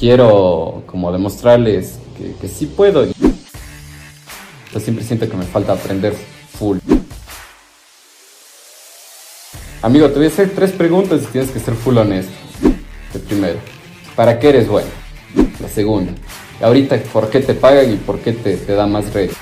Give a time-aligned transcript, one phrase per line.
[0.00, 3.04] quiero como demostrarles que, que sí puedo.
[3.04, 6.14] Yo siempre siento que me falta aprender
[6.58, 6.78] full.
[9.82, 12.32] Amigo, te voy a hacer tres preguntas y tienes que ser full honesto.
[13.14, 13.58] El primero,
[14.16, 14.88] ¿para qué eres bueno?
[15.60, 16.12] La segunda,
[16.62, 19.36] ahorita, ¿por qué te pagan y por qué te, te da más rédito?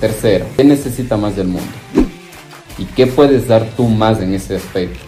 [0.00, 1.68] Tercero, ¿qué necesita más del mundo?
[2.78, 5.07] ¿Y qué puedes dar tú más en ese aspecto?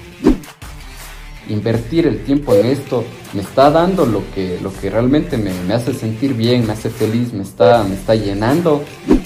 [1.51, 3.05] Invertir el tiempo en esto
[3.35, 6.91] me está dando lo que, lo que realmente me, me hace sentir bien, me hace
[6.91, 8.83] feliz, me está, me está llenando.
[9.09, 9.21] El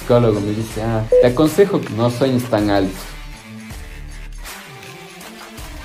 [0.00, 2.94] psicólogo me dice, ah, te aconsejo que no sueñes tan alto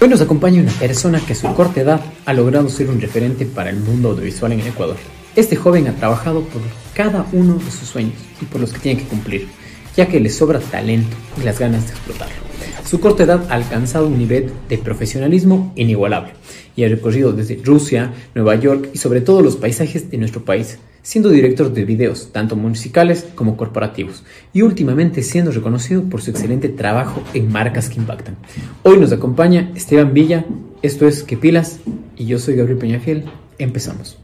[0.01, 3.45] Hoy nos acompaña una persona que a su corta edad ha logrado ser un referente
[3.45, 4.97] para el mundo audiovisual en el Ecuador.
[5.35, 6.59] Este joven ha trabajado por
[6.95, 9.47] cada uno de sus sueños y por los que tiene que cumplir,
[9.95, 12.50] ya que le sobra talento y las ganas de explotarlo.
[12.91, 16.33] Su corta edad ha alcanzado un nivel de profesionalismo inigualable
[16.75, 20.77] y ha recorrido desde Rusia, Nueva York y sobre todo los paisajes de nuestro país,
[21.01, 26.67] siendo director de videos tanto musicales como corporativos y últimamente siendo reconocido por su excelente
[26.67, 28.35] trabajo en marcas que impactan.
[28.83, 30.43] Hoy nos acompaña Esteban Villa,
[30.81, 31.79] esto es Que Pilas
[32.17, 33.23] y yo soy Gabriel Peñafiel.
[33.57, 34.17] Empezamos.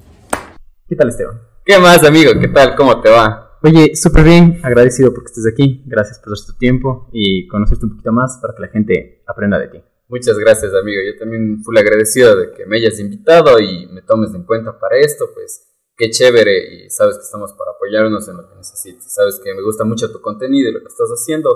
[0.89, 1.37] ¿Qué tal Esteban?
[1.63, 2.31] ¿Qué más amigo?
[2.37, 2.75] ¿Qué tal?
[2.75, 3.46] ¿Cómo te va?
[3.63, 8.11] Oye, súper bien, agradecido porque estés aquí, gracias por tu tiempo y conocerte un poquito
[8.11, 9.83] más para que la gente aprenda de ti.
[10.09, 14.33] Muchas gracias amigo, yo también fui agradecido de que me hayas invitado y me tomes
[14.33, 18.47] en cuenta para esto, pues qué chévere y sabes que estamos para apoyarnos en lo
[18.47, 19.11] que necesites.
[19.11, 21.49] Sabes que me gusta mucho tu contenido y lo que estás haciendo.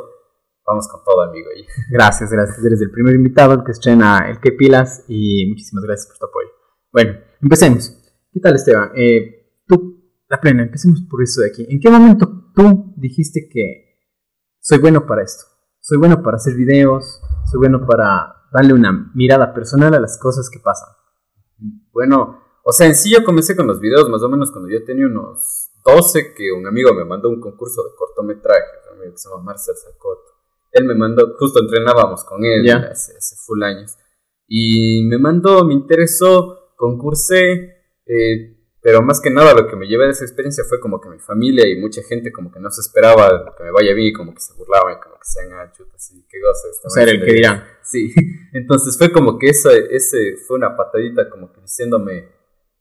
[0.66, 1.50] Vamos con todo, amigo.
[1.92, 2.64] Gracias, gracias.
[2.64, 6.50] Eres el primer invitado que estrena el que pilas y muchísimas gracias por tu apoyo.
[6.92, 7.98] Bueno, empecemos.
[8.32, 8.92] ¿Qué tal, Esteban?
[8.96, 9.41] Eh,
[10.32, 11.68] la plena, empecemos por eso de aquí.
[11.70, 14.00] ¿En qué momento tú dijiste que
[14.62, 15.44] soy bueno para esto?
[15.82, 20.50] Soy bueno para hacer videos, soy bueno para darle una mirada personal a las cosas
[20.50, 20.88] que pasan.
[21.92, 24.86] Bueno, o sea, en sí yo comencé con los videos más o menos cuando yo
[24.86, 29.18] tenía unos 12 que un amigo me mandó un concurso de cortometraje, un amigo que
[29.18, 30.32] se llama Marcel Sacoto.
[30.72, 33.98] Él me mandó, justo entrenábamos con él hace, hace, full años.
[34.48, 37.74] Y me mandó, me interesó, concursé,
[38.06, 41.08] eh, pero más que nada lo que me llevé de esa experiencia fue como que
[41.08, 44.34] mi familia y mucha gente como que no se esperaba que me vaya bien, como
[44.34, 46.68] que se burlaban, como que sean ah, así, qué gozo.
[46.84, 47.64] O sea, el que dirán.
[47.84, 48.12] Sí,
[48.54, 52.28] entonces fue como que eso, ese fue una patadita como que diciéndome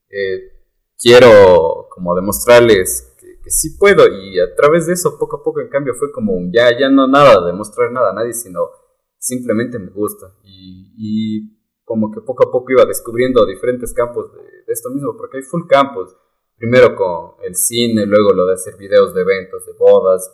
[0.08, 0.60] eh,
[0.98, 5.60] quiero como demostrarles que, que, sí puedo y a través de eso poco a poco
[5.60, 8.70] en cambio fue como un ya, ya no nada, demostrar nada a nadie, sino
[9.18, 11.59] simplemente me gusta y, y
[11.90, 15.66] como que poco a poco iba descubriendo diferentes campos de, esto mismo, porque hay full
[15.66, 16.16] campos,
[16.56, 20.32] primero con el cine, luego lo de hacer videos de eventos, de bodas,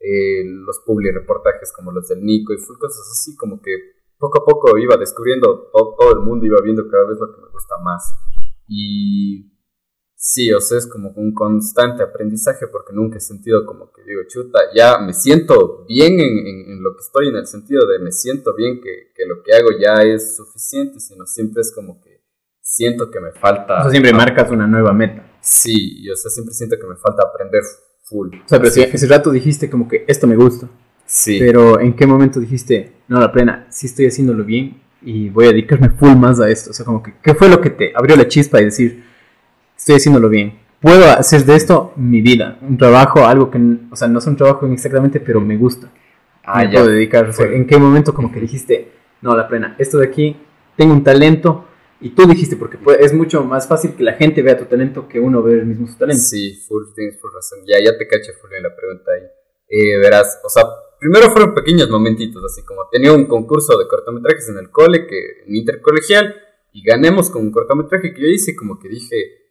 [0.00, 3.72] eh, los publi reportajes como los del Nico y full cosas así, como que
[4.16, 7.48] poco a poco iba descubriendo todo el mundo, iba viendo cada vez lo que me
[7.50, 8.02] gusta más.
[8.66, 9.53] Y
[10.24, 14.22] sí, o sea, es como un constante aprendizaje porque nunca he sentido como que digo,
[14.26, 16.38] chuta, ya me siento bien en,
[16.72, 19.54] en, lo que estoy, en el sentido de me siento bien que, que, lo que
[19.54, 22.24] hago ya es suficiente, sino siempre es como que
[22.62, 23.80] siento que me falta...
[23.80, 25.30] O sea, siempre marcas una nueva meta.
[25.42, 27.60] Sí, o sea, siempre siento que me falta aprender
[28.04, 28.28] full.
[28.28, 30.70] O sea, pero si ese rato dijiste como que esto me gusta.
[31.04, 31.38] Sí.
[31.38, 35.48] Pero ¿en qué momento dijiste, no, la plena, si estoy haciéndolo bien, y voy a
[35.48, 36.70] dedicarme full más a esto.
[36.70, 39.04] O sea, como que, ¿qué fue lo que te abrió la chispa y decir,
[39.84, 40.58] estoy haciéndolo bien?
[40.80, 43.58] Puedo hacer de esto mi vida, un trabajo, algo que,
[43.90, 45.92] o sea, no es un trabajo exactamente, pero me gusta.
[46.42, 46.80] Ah, me ya.
[46.80, 47.28] puedo dedicar.
[47.28, 50.36] O sea, ¿en qué momento como que dijiste, no, la plena, esto de aquí,
[50.74, 51.66] tengo un talento,
[52.00, 55.20] y tú dijiste, porque es mucho más fácil que la gente vea tu talento que
[55.20, 56.22] uno vea el mismo su talento.
[56.22, 57.58] Sí, full, tienes full razón.
[57.66, 59.26] Ya, ya te caché full en la pregunta ahí.
[59.68, 60.64] Eh, verás, o sea,
[60.98, 65.44] primero fueron pequeños momentitos, así como tenía un concurso de cortometrajes en el cole, que
[65.46, 66.34] en intercolegial,
[66.72, 69.43] y ganemos con un cortometraje que yo hice, como que dije,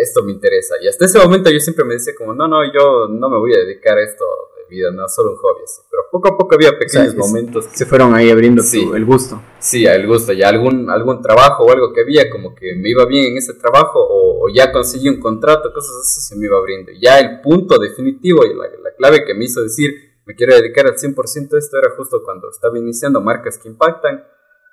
[0.00, 0.74] esto me interesa.
[0.82, 3.54] Y hasta ese momento yo siempre me decía como, no, no, yo no me voy
[3.54, 4.24] a dedicar a esto
[4.56, 5.82] de vida, no, solo un hobby así.
[5.90, 7.66] Pero poco a poco había pequeños o sea, momentos.
[7.72, 8.88] Se fueron ahí abriendo Sí.
[8.94, 9.40] el gusto.
[9.58, 13.04] Sí, el gusto, ya algún, algún trabajo o algo que había, como que me iba
[13.06, 16.56] bien en ese trabajo, o, o ya conseguí un contrato, cosas así, se me iba
[16.58, 16.92] abriendo.
[17.00, 19.92] Ya el punto definitivo y la, la clave que me hizo decir,
[20.26, 24.24] me quiero dedicar al 100% a esto, era justo cuando estaba iniciando marcas que impactan.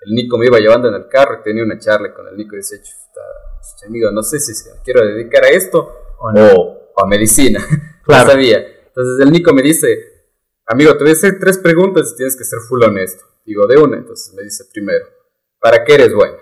[0.04, 2.56] El Nico me iba llevando en el carro y tenía una charla con el Nico
[2.56, 3.22] y decía, "Chuta, chuta,
[3.88, 6.46] amigo, no sé si es que me quiero dedicar a esto ¿O no?
[6.54, 7.66] o, o a medicina.
[8.04, 8.26] Claro.
[8.26, 8.58] no sabía.
[8.88, 9.88] Entonces el Nico me dice,
[10.66, 13.24] amigo, te voy a hacer tres preguntas y tienes que ser full honesto.
[13.46, 13.98] Digo, de una.
[13.98, 15.06] Entonces me dice primero,
[15.60, 16.38] ¿para qué eres bueno?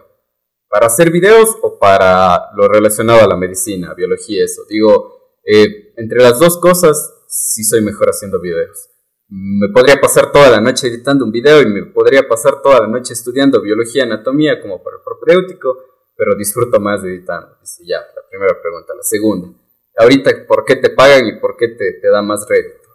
[0.69, 4.63] ¿Para hacer videos o para lo relacionado a la medicina, biología, eso?
[4.69, 8.89] Digo, eh, entre las dos cosas, sí soy mejor haciendo videos.
[9.27, 12.87] Me podría pasar toda la noche editando un video y me podría pasar toda la
[12.87, 15.77] noche estudiando biología, anatomía como para el propedéutico,
[16.19, 17.55] pero disfruto más editando.
[17.61, 18.93] Dice, ya, la primera pregunta.
[18.93, 19.47] La segunda,
[19.95, 22.89] ahorita, ¿por qué te pagan y por qué te, te da más rédito?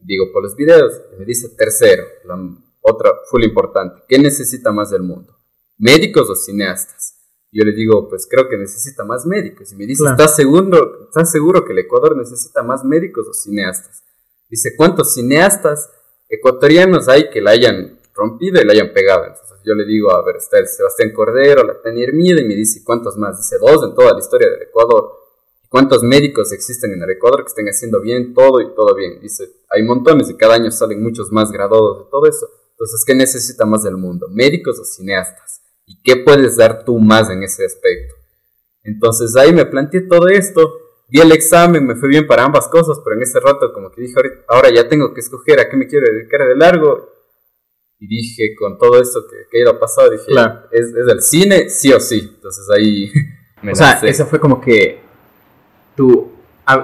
[0.00, 1.00] Digo, por los videos.
[1.16, 2.36] me dice, tercero, la
[2.80, 5.32] otra full importante, ¿qué necesita más del mundo?
[5.78, 7.14] ¿Médicos o cineastas?
[7.52, 9.72] Yo le digo, pues creo que necesita más médicos.
[9.72, 14.02] Y me dice, ¿estás, seguro, ¿estás seguro que el Ecuador necesita más médicos o cineastas?
[14.48, 15.88] Dice, ¿cuántos cineastas
[16.28, 19.24] ecuatorianos hay que la hayan rompido y la hayan pegado?
[19.24, 22.54] Entonces yo le digo, a ver, está el Sebastián Cordero, la Tania Hermida, y me
[22.54, 23.36] dice, ¿cuántos más?
[23.36, 25.12] Dice, dos en toda la historia del Ecuador.
[25.68, 29.20] ¿Cuántos médicos existen en el Ecuador que estén haciendo bien todo y todo bien?
[29.20, 32.48] Dice, hay montones y cada año salen muchos más graduados de todo eso.
[32.70, 34.28] Entonces, ¿qué necesita más del mundo?
[34.30, 35.62] ¿Médicos o cineastas?
[35.86, 38.14] ¿Y qué puedes dar tú más en ese aspecto?
[38.86, 40.72] Entonces ahí me planteé todo esto,
[41.08, 44.00] di el examen, me fue bien para ambas cosas, pero en ese rato como que
[44.02, 44.14] dije,
[44.48, 47.15] ahora ya tengo que escoger a qué me quiero dedicar de largo,
[47.98, 50.24] y dije, con todo esto que, que ha ido pasado, dije,
[50.70, 52.30] es, es el cine, sí o sí.
[52.34, 53.10] Entonces ahí
[53.62, 55.00] me O sea, esa fue como que
[55.96, 56.30] tu,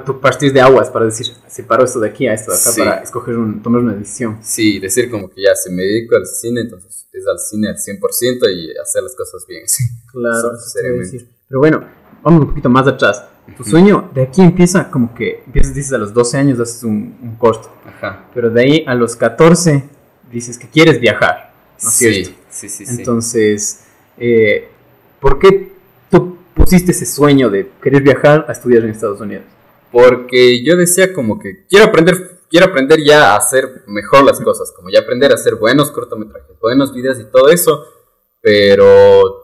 [0.07, 3.03] tu partir de aguas para decir, separo esto de aquí a esto de acá para
[3.03, 4.39] escoger un, tomar una decisión.
[4.43, 7.77] Sí, decir como que ya, se me dedico al cine, entonces es al cine al
[7.77, 9.63] 100% y hacer las cosas bien.
[9.69, 9.85] Sí.
[10.11, 11.29] Claro, eso decir.
[11.49, 11.85] Pero bueno,
[12.23, 13.25] vamos un poquito más atrás.
[13.57, 17.19] Tu sueño de aquí empieza como que, empiezas, dices, a los 12 años haces un,
[17.21, 17.71] un corto.
[17.85, 18.31] Ajá.
[18.33, 19.85] Pero de ahí a los 14
[20.33, 21.53] dices que quieres viajar,
[21.83, 22.41] ¿no es sí, cierto?
[22.51, 22.95] Sí, sí, sí.
[22.99, 23.85] Entonces,
[24.19, 24.69] eh,
[25.21, 25.73] ¿por qué
[26.11, 29.45] tú pusiste ese sueño de querer viajar a estudiar en Estados Unidos?
[29.93, 34.73] Porque yo decía como que quiero aprender, quiero aprender ya a hacer mejor las cosas,
[34.75, 37.85] como ya aprender a hacer buenos cortometrajes, buenos videos y todo eso,
[38.41, 39.43] pero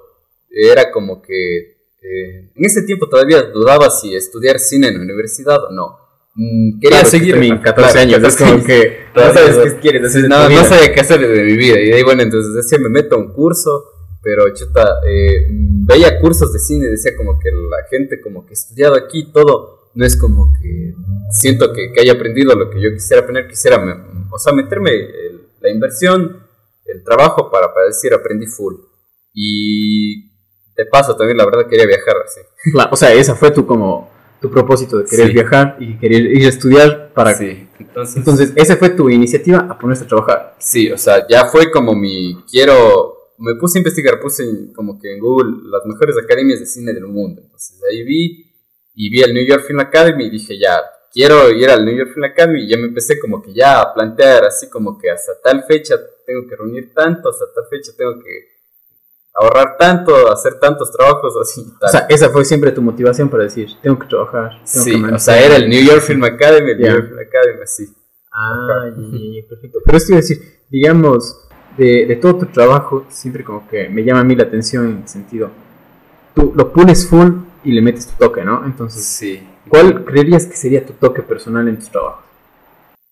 [0.50, 5.64] era como que eh, en ese tiempo todavía dudaba si estudiar cine en la universidad
[5.64, 6.07] o no.
[6.34, 10.64] Mm, quería seguir mi 14 años, es como que no sabes qué quieres no, no
[10.64, 11.80] sabía qué hacer de mi vida.
[11.80, 13.84] Y ahí, bueno, entonces decía, me meto a un curso,
[14.22, 18.94] pero chuta, eh, veía cursos de cine decía como que la gente como que estudiado
[18.94, 20.94] aquí todo, no es como que
[21.30, 23.78] siento que, que haya aprendido lo que yo quisiera aprender, quisiera,
[24.30, 24.90] o sea, meterme
[25.60, 26.42] la inversión,
[26.84, 28.74] el trabajo para, para decir aprendí full.
[29.34, 30.30] Y
[30.76, 32.40] de paso también la verdad quería viajar así.
[32.90, 34.10] o sea, esa fue tu como
[34.40, 37.34] tu propósito de querer viajar y querer ir a estudiar para...
[37.34, 38.16] Sí, entonces...
[38.16, 40.54] Entonces, esa fue tu iniciativa a ponerse a trabajar.
[40.58, 42.36] Sí, o sea, ya fue como mi...
[42.50, 43.16] Quiero...
[43.38, 44.44] Me puse a investigar, puse
[44.74, 47.40] como que en Google las mejores academias de cine del mundo.
[47.44, 48.52] Entonces ahí vi
[48.94, 50.80] y vi el New York Film Academy y dije, ya,
[51.12, 53.94] quiero ir al New York Film Academy y ya me empecé como que ya a
[53.94, 55.94] plantear así como que hasta tal fecha
[56.26, 58.57] tengo que reunir tanto, hasta tal fecha tengo que
[59.40, 61.72] ahorrar tanto, hacer tantos trabajos así.
[61.80, 64.60] O sea, esa fue siempre tu motivación para decir, tengo que trabajar.
[64.64, 67.94] sí, o sea, era el New York Film Academy, el New York Film Academy, sí.
[68.32, 68.90] Ah,
[69.48, 69.78] perfecto.
[69.84, 70.38] Pero esto decir,
[70.68, 74.86] digamos, de, de, todo tu trabajo, siempre como que me llama a mí la atención
[74.86, 75.50] en el sentido,
[76.34, 77.30] tú lo pules full
[77.64, 78.64] y le metes tu toque, ¿no?
[78.64, 79.46] Entonces, sí.
[79.68, 82.22] ¿cuál creerías que sería tu toque personal en tu trabajo?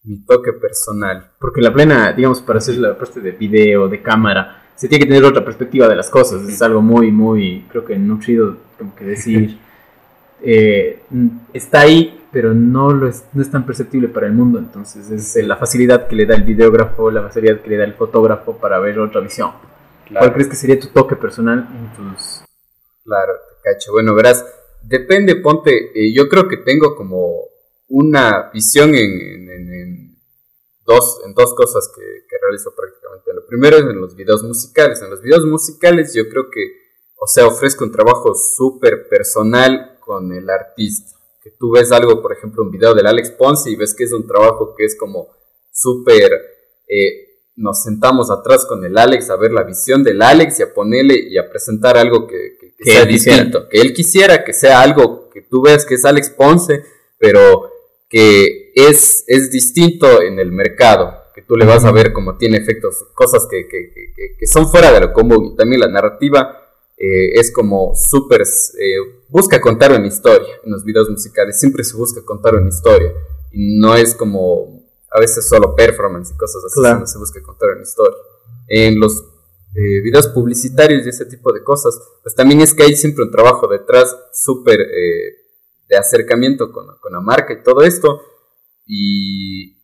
[0.04, 1.32] Mi toque personal.
[1.40, 5.08] Porque la plena, digamos, para hacer la parte de video, de cámara, se tiene que
[5.08, 6.48] tener otra perspectiva de las cosas.
[6.48, 9.58] Es algo muy, muy, creo que nutrido, como que decir,
[10.42, 11.00] eh,
[11.52, 14.58] está ahí, pero no, lo es, no es tan perceptible para el mundo.
[14.58, 17.94] Entonces es la facilidad que le da el videógrafo, la facilidad que le da el
[17.94, 19.50] fotógrafo para ver otra visión.
[20.12, 22.42] ¿Cuál crees que sería tu toque personal en tus...
[23.04, 23.92] Claro, cacho.
[23.92, 24.44] Bueno, verás,
[24.82, 27.34] depende, ponte, eh, yo creo que tengo como
[27.88, 30.05] una visión en, en,
[30.86, 32.96] dos, en dos cosas que, que realizo prácticamente
[33.34, 35.00] lo primero es en los videos musicales.
[35.02, 36.60] En los videos musicales yo creo que,
[37.20, 41.16] o sea, ofrezco un trabajo súper personal con el artista.
[41.42, 44.12] Que tú ves algo, por ejemplo, un video del Alex Ponce y ves que es
[44.12, 45.28] un trabajo que es como
[45.70, 46.32] súper...
[46.88, 47.24] Eh,
[47.56, 51.18] nos sentamos atrás con el Alex a ver la visión del Alex y a ponerle
[51.18, 53.66] y a presentar algo que, sea distinto.
[53.68, 56.84] Que él quisiera que sea algo que tú ves que es Alex Ponce,
[57.18, 57.70] pero
[58.10, 62.58] que es, es distinto en el mercado que tú le vas a ver como tiene
[62.58, 63.90] efectos, cosas que, que,
[64.38, 65.52] que, son fuera de lo común.
[65.52, 66.62] Y también la narrativa
[66.96, 71.96] eh, es como súper, eh, busca contar una historia en los videos musicales, siempre se
[71.96, 73.12] busca contar una historia.
[73.50, 77.70] Y no es como a veces solo performance y cosas así, sino se busca contar
[77.70, 78.18] una historia.
[78.68, 79.24] En los
[79.74, 83.30] eh, videos publicitarios y ese tipo de cosas, pues también es que hay siempre un
[83.30, 84.80] trabajo detrás súper
[85.88, 88.20] de acercamiento con, con la marca y todo esto.
[88.86, 89.76] Y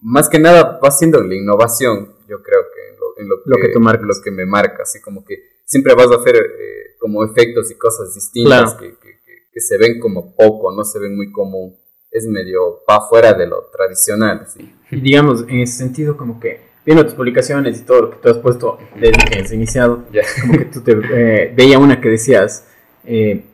[0.00, 2.88] más que nada va siendo la innovación, yo creo que
[3.22, 6.96] en lo, que, lo que me marca, así como que siempre vas a hacer eh,
[6.98, 9.18] como efectos y cosas distintas que, que,
[9.52, 11.76] que, se ven como poco, no se ven muy común,
[12.12, 14.72] es medio pa' fuera de lo tradicional, sí.
[14.90, 18.28] Y digamos, en ese sentido, como que viendo tus publicaciones y todo lo que tú
[18.28, 20.04] has puesto desde que has iniciado,
[20.40, 22.66] como que tú te eh, veía una que decías,
[23.04, 23.44] eh,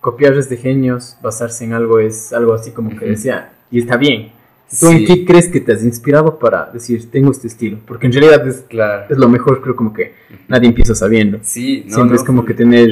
[0.00, 4.32] copiar de genios, basarse en algo es algo así como que decía, y está bien.
[4.80, 7.78] ¿Tú en qué crees que te has inspirado para decir, tengo este estilo?
[7.86, 9.06] Porque en realidad es, claro.
[9.08, 10.14] es lo mejor, creo como que
[10.48, 11.38] nadie empieza sabiendo.
[11.42, 12.90] Sí, no, Siempre es como que tener,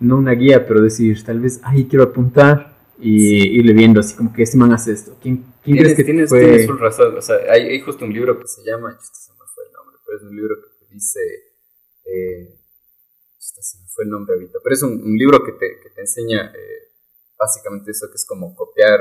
[0.00, 4.32] no una guía, pero decir, tal vez, ahí quiero apuntar y irle viendo así como
[4.34, 5.16] que este man hace esto.
[5.22, 6.40] ¿Quién, quién crees que tienes, fue?
[6.40, 7.16] tienes full razón.
[7.16, 9.96] O sea, hay, hay, justo un libro que se llama, se me fue el nombre,
[10.04, 11.20] pero es un libro que te dice,
[12.04, 12.54] eh,
[13.38, 16.00] se me fue el nombre ahorita, pero es un, un libro que te, que te
[16.02, 16.92] enseña eh,
[17.38, 19.00] básicamente eso que es como copiar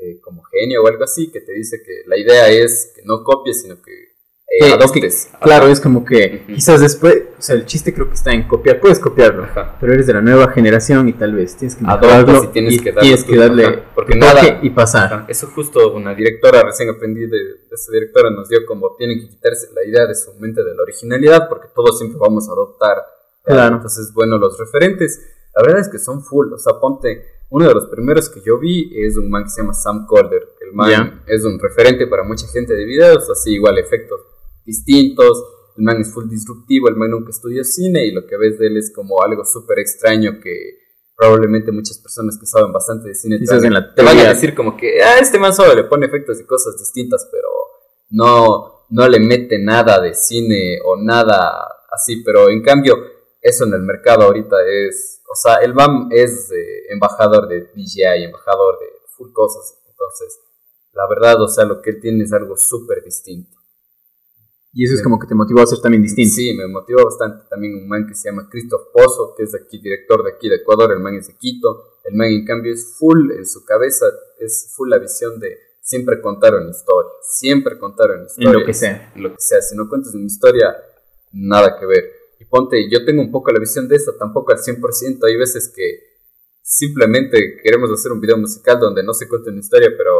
[0.00, 3.24] eh, como genio o algo así, que te dice que la idea es que no
[3.24, 4.16] copies, sino que
[4.48, 5.28] eh, adoptes.
[5.40, 8.78] claro, es como que quizás después, o sea, el chiste creo que está en copiar,
[8.78, 9.48] puedes copiarlo,
[9.80, 12.92] pero eres de la nueva generación y tal vez tienes que adoptarlo y tienes que
[12.92, 15.26] darle, tienes que darle porque nada, y pasar.
[15.28, 19.28] Eso justo una directora, recién aprendí de, de esa directora, nos dio como tienen que
[19.28, 22.98] quitarse la idea de su mente de la originalidad, porque todos siempre vamos a adoptar.
[23.44, 23.76] Claro.
[23.76, 25.20] Entonces, bueno, los referentes,
[25.54, 28.58] la verdad es que son full, o sea, ponte, uno de los primeros que yo
[28.58, 32.24] vi es un man que se llama Sam Calder, el man es un referente para
[32.24, 34.20] mucha gente de videos, así igual efectos
[34.64, 35.42] distintos.
[35.76, 38.68] El man es full disruptivo, el man nunca estudió cine y lo que ves de
[38.68, 40.78] él es como algo súper extraño que
[41.14, 45.18] probablemente muchas personas que saben bastante de cine te, van, a decir como que ah,
[45.20, 47.48] este man solo le pone efectos y cosas distintas, pero
[48.10, 51.52] no, no le mete nada de cine o nada
[51.90, 52.96] así, pero en cambio
[53.40, 58.24] eso en el mercado ahorita es, o sea, el man es eh, embajador de DJI,
[58.24, 60.40] embajador de full cosas, entonces
[60.96, 63.54] la verdad, o sea, lo que él tiene es algo súper distinto.
[64.72, 66.34] Y eso es como que te motivó a ser también distinto.
[66.34, 69.78] Sí, me motivó bastante también un man que se llama Christoph Pozo, que es aquí,
[69.78, 72.94] director de aquí de Ecuador, el man es de Quito, el man en cambio es
[72.98, 74.06] full en su cabeza,
[74.38, 78.50] es full la visión de siempre contar una historia, siempre contar una historia.
[78.50, 79.12] En lo que sea.
[79.14, 80.76] En lo que sea, si no cuentas una historia,
[81.32, 82.04] nada que ver.
[82.38, 85.72] Y ponte, yo tengo un poco la visión de esto, tampoco al 100%, hay veces
[85.74, 86.16] que
[86.62, 90.12] simplemente queremos hacer un video musical donde no se cuente una historia, pero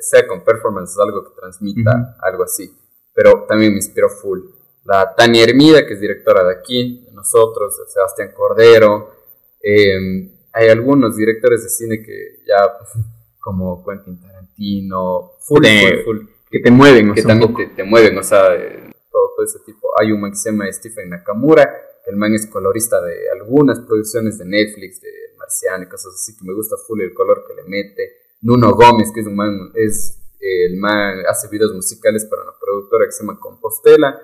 [0.00, 2.70] sea con performance, algo que transmita algo así.
[3.14, 4.40] Pero también me inspiró full.
[4.84, 9.12] La Tania Hermida, que es directora de aquí, de nosotros, Sebastián Cordero.
[9.60, 12.68] Em, hay algunos directores de cine que ya,
[13.38, 15.64] como Quentin Tarantino, full,
[16.04, 16.18] full,
[16.50, 18.91] que te mueven, que también te, mueven, o sea, eh,
[19.34, 19.88] todo, ese tipo.
[20.00, 21.70] Hay un man que se llama Stephen Nakamura,
[22.06, 26.44] el man es colorista de algunas producciones de Netflix, de Marciano y cosas así, que
[26.44, 28.12] me gusta full el color que le mete.
[28.42, 33.06] Nuno Gómez, que es un man, es el man hace videos musicales para una productora
[33.06, 34.20] que se llama Compostela,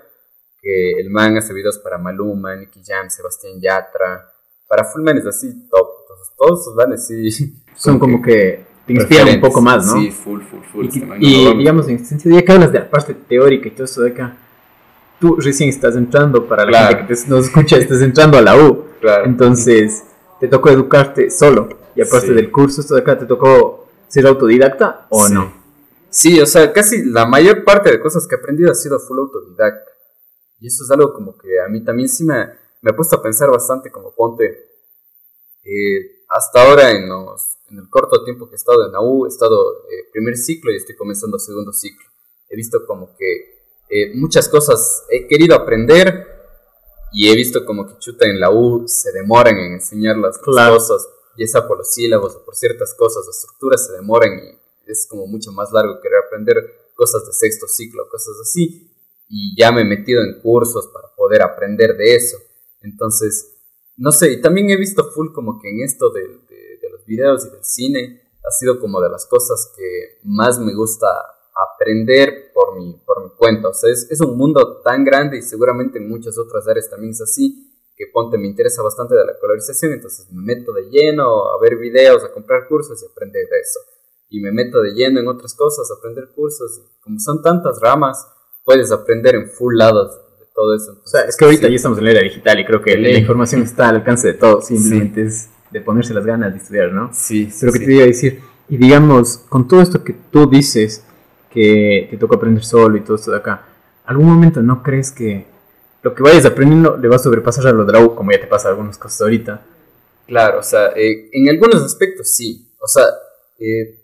[0.61, 4.29] que el man hace videos para Maluma, Nicky Jam, Sebastián Yatra,
[4.67, 5.87] para full manes así top.
[6.01, 7.63] Entonces, todos esos manes sí.
[7.75, 9.93] Son como que te inspiran un poco más, ¿no?
[9.93, 10.85] Sí, full, full, full.
[11.19, 14.01] Y, este digamos, en sentido, ya que hablas de la parte teórica y todo eso
[14.01, 14.37] de acá,
[15.19, 18.85] tú recién estás entrando, para la gente que nos escucha, estás entrando a la U.
[19.01, 19.25] Claro.
[19.25, 20.03] Entonces,
[20.39, 21.69] te tocó educarte solo.
[21.95, 25.53] Y aparte del curso, esto de acá, ¿te tocó ser autodidacta o no?
[26.09, 29.19] Sí, o sea, casi la mayor parte de cosas que he aprendido ha sido full
[29.19, 29.91] autodidacta.
[30.59, 32.47] Y eso es algo como que a mí también sí me,
[32.81, 34.69] me ha puesto a pensar bastante como ponte.
[35.63, 39.25] Eh, hasta ahora en, los, en el corto tiempo que he estado en la U,
[39.25, 42.05] he estado eh, primer ciclo y estoy comenzando segundo ciclo.
[42.49, 43.58] He visto como que
[43.89, 46.27] eh, muchas cosas he querido aprender
[47.11, 51.07] y he visto como que chuta en la U se demoran en enseñar las cosas,
[51.37, 55.07] ya sea por los sílabos o por ciertas cosas, las estructuras se demoran y es
[55.09, 56.55] como mucho más largo querer aprender
[56.95, 58.91] cosas de sexto ciclo, cosas así,
[59.27, 62.37] y ya me he metido en cursos para poder aprender de eso.
[62.81, 63.55] Entonces,
[63.95, 67.45] no sé, y también he visto full como que en esto de, de, los videos
[67.45, 71.07] y del cine ha sido como de las cosas que más me gusta
[71.73, 73.69] aprender por mi, por mi cuenta.
[73.69, 77.11] O sea, es, es un mundo tan grande y seguramente en muchas otras áreas también
[77.11, 81.51] es así, que ponte, me interesa bastante de la colorización, entonces me meto de lleno
[81.51, 83.79] a ver videos, a comprar cursos y aprender de eso
[84.29, 86.79] y me meto de lleno en otras cosas, aprender cursos.
[86.79, 88.27] Y como son tantas ramas,
[88.63, 91.01] puedes aprender en full lados de todo eso.
[91.03, 93.17] o sea, es que ahorita ya estamos en la era digital y creo que la
[93.17, 97.09] información está al alcance de todos, simplemente es de ponerse las ganas de estudiar, ¿no?
[97.13, 97.49] Sí.
[97.59, 101.05] Pero que te iba a decir, y digamos, con todo esto que tú dices,
[101.49, 103.65] que te toca aprender solo y todo esto de acá,
[104.05, 105.45] ¿algún momento no crees que
[106.01, 108.69] lo que vayas aprendiendo le va a sobrepasar a lo de como ya te pasa
[108.69, 109.61] algunas cosas ahorita?
[110.27, 112.71] Claro, o sea, eh, en algunos aspectos sí.
[112.79, 113.03] O sea,
[113.57, 113.99] eh,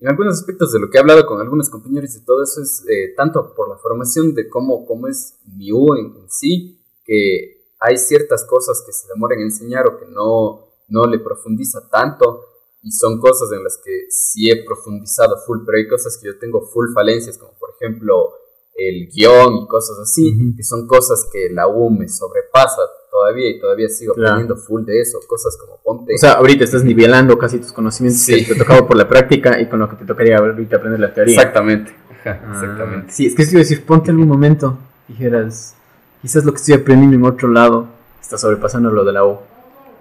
[0.00, 2.84] en algunos aspectos de lo que he hablado con algunos compañeros y todo eso es
[2.88, 7.96] eh, tanto por la formación de cómo, cómo es mi U en, sí, que hay
[7.96, 12.49] ciertas cosas que se demoran en enseñar o que no, no le profundiza tanto
[12.82, 16.38] y son cosas en las que sí he profundizado full, pero hay cosas que yo
[16.38, 18.32] tengo full falencias, como por ejemplo
[18.74, 23.60] el guion y cosas así, que son cosas que la U me sobrepasa todavía y
[23.60, 26.14] todavía sigo aprendiendo full de eso, cosas como ponte.
[26.14, 29.68] O sea, ahorita estás nivelando casi tus conocimientos que te tocaba por la práctica y
[29.68, 31.34] con lo que te tocaría ahorita aprender la teoría.
[31.34, 31.92] Exactamente,
[32.24, 33.12] ah, exactamente.
[33.12, 35.74] Sí, es que si decir, ponte en algún momento, dijeras,
[36.22, 37.88] quizás lo que estoy aprendiendo en otro lado
[38.20, 39.38] está sobrepasando lo de la U.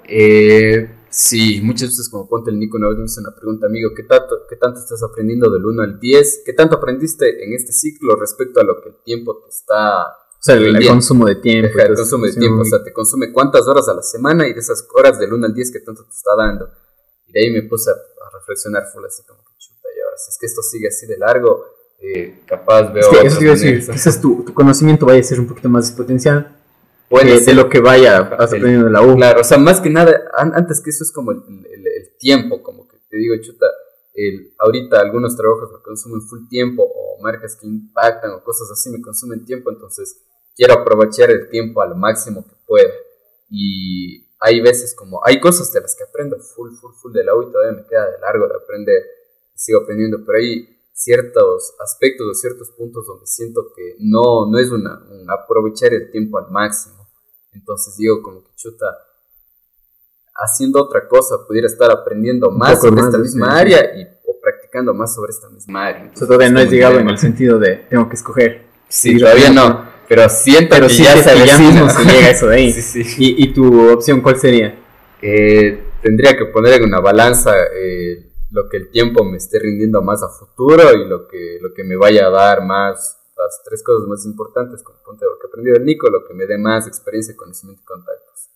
[0.05, 3.91] Eh, Sí, muchas veces como ponte el Nico una vez me hizo una pregunta, amigo,
[3.95, 6.43] ¿qué tanto, ¿qué tanto estás aprendiendo del 1 al 10?
[6.45, 10.07] ¿Qué tanto aprendiste en este ciclo respecto a lo que el tiempo te está...
[10.07, 11.77] O sea, el, consumo de tiempo.
[11.77, 14.59] el consumo de tiempo, o sea, te consume cuántas horas a la semana y de
[14.59, 16.69] esas horas del 1 al 10 que tanto te está dando.
[17.25, 17.93] Y de ahí me puse a,
[18.31, 21.17] reflexionar full así como que chuta, y ahora si es que esto sigue así de
[21.17, 21.65] largo,
[21.99, 23.11] eh, capaz veo...
[23.11, 26.58] Es que eso decir, quizás tu, tu conocimiento vaya a ser un poquito más potencial
[27.09, 29.15] de lo que vaya aprendiendo de la U.
[29.15, 31.39] Claro, o sea, más que nada, antes que eso es como el,
[32.19, 33.65] tiempo, como que te digo, chuta,
[34.13, 38.89] el, ahorita algunos trabajos me consumen full tiempo o marcas que impactan o cosas así
[38.89, 40.21] me consumen tiempo, entonces
[40.53, 42.91] quiero aprovechar el tiempo al máximo que pueda.
[43.49, 47.35] Y hay veces como, hay cosas de las que aprendo full, full, full de la
[47.35, 49.01] U y todavía me queda de largo de aprender,
[49.55, 54.69] sigo aprendiendo, pero hay ciertos aspectos o ciertos puntos donde siento que no, no es
[54.69, 56.98] una, un aprovechar el tiempo al máximo
[57.51, 58.85] entonces digo como que chuta,
[60.35, 65.13] haciendo otra cosa, pudiera estar aprendiendo más sobre esta misma área y, o practicando más
[65.13, 66.11] sobre esta misma área.
[66.13, 68.69] todavía no es llegado en el sentido de tengo que escoger.
[68.87, 71.15] Sí, todavía no, pero siento que ya,
[71.59, 72.75] mismo se llega eso de ahí.
[73.17, 74.79] ¿Y, tu opción cuál sería?
[75.21, 80.01] Eh, tendría que poner en una balanza eh, lo que el tiempo me esté rindiendo
[80.01, 83.83] más a futuro y lo que, lo que me vaya a dar más las tres
[83.83, 86.57] cosas más importantes, como ponte lo que he aprendido del Nico, lo que me dé
[86.57, 88.49] más experiencia, conocimiento y contactos.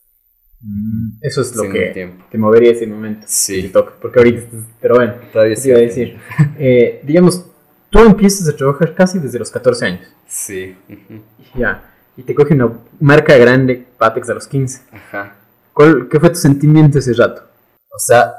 [0.61, 3.25] Mm, eso es lo que te movería ese momento.
[3.27, 3.71] Sí.
[4.01, 4.47] porque ahorita,
[4.81, 6.17] pero bueno, todavía te iba a decir.
[6.57, 7.45] Eh, digamos,
[7.89, 10.07] tú empiezas a trabajar casi desde los 14 años.
[10.27, 10.75] Sí.
[11.55, 11.89] Ya.
[12.15, 14.83] Y te coge una marca grande, Patex, a los 15.
[14.91, 15.35] Ajá.
[15.73, 17.43] ¿Cuál, ¿Qué fue tu sentimiento ese rato?
[17.89, 18.33] O sea,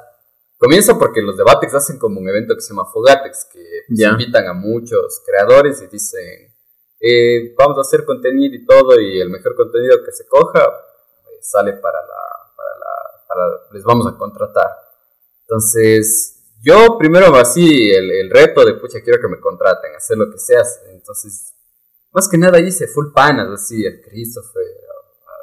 [0.65, 4.01] Comienza porque los de Batex hacen como un evento que se llama Fogatex, que pues,
[4.01, 6.55] invitan a muchos creadores y dicen,
[6.99, 11.39] eh, vamos a hacer contenido y todo, y el mejor contenido que se coja eh,
[11.43, 14.71] sale para la, para la, para, les vamos a contratar.
[15.43, 20.31] Entonces, yo primero así el, el reto de, pucha, quiero que me contraten, hacer lo
[20.31, 20.63] que sea.
[20.93, 21.53] Entonces,
[22.11, 24.65] más que nada hice full panas, así, el Christopher,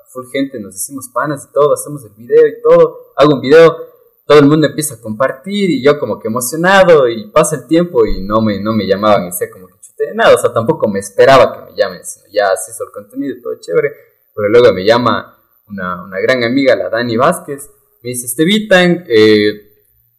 [0.08, 3.91] full gente, nos hicimos panas y todo, hacemos el video y todo, hago un video
[4.26, 8.06] todo el mundo empieza a compartir y yo como que emocionado y pasa el tiempo
[8.06, 10.88] y no me, no me llamaban y sé como que chute nada, o sea, tampoco
[10.88, 13.92] me esperaba que me llamen, sino ya se hizo el contenido, todo chévere,
[14.36, 17.70] pero luego me llama una, una gran amiga, la Dani Vázquez,
[18.04, 19.74] me dice, Estevitan, eh,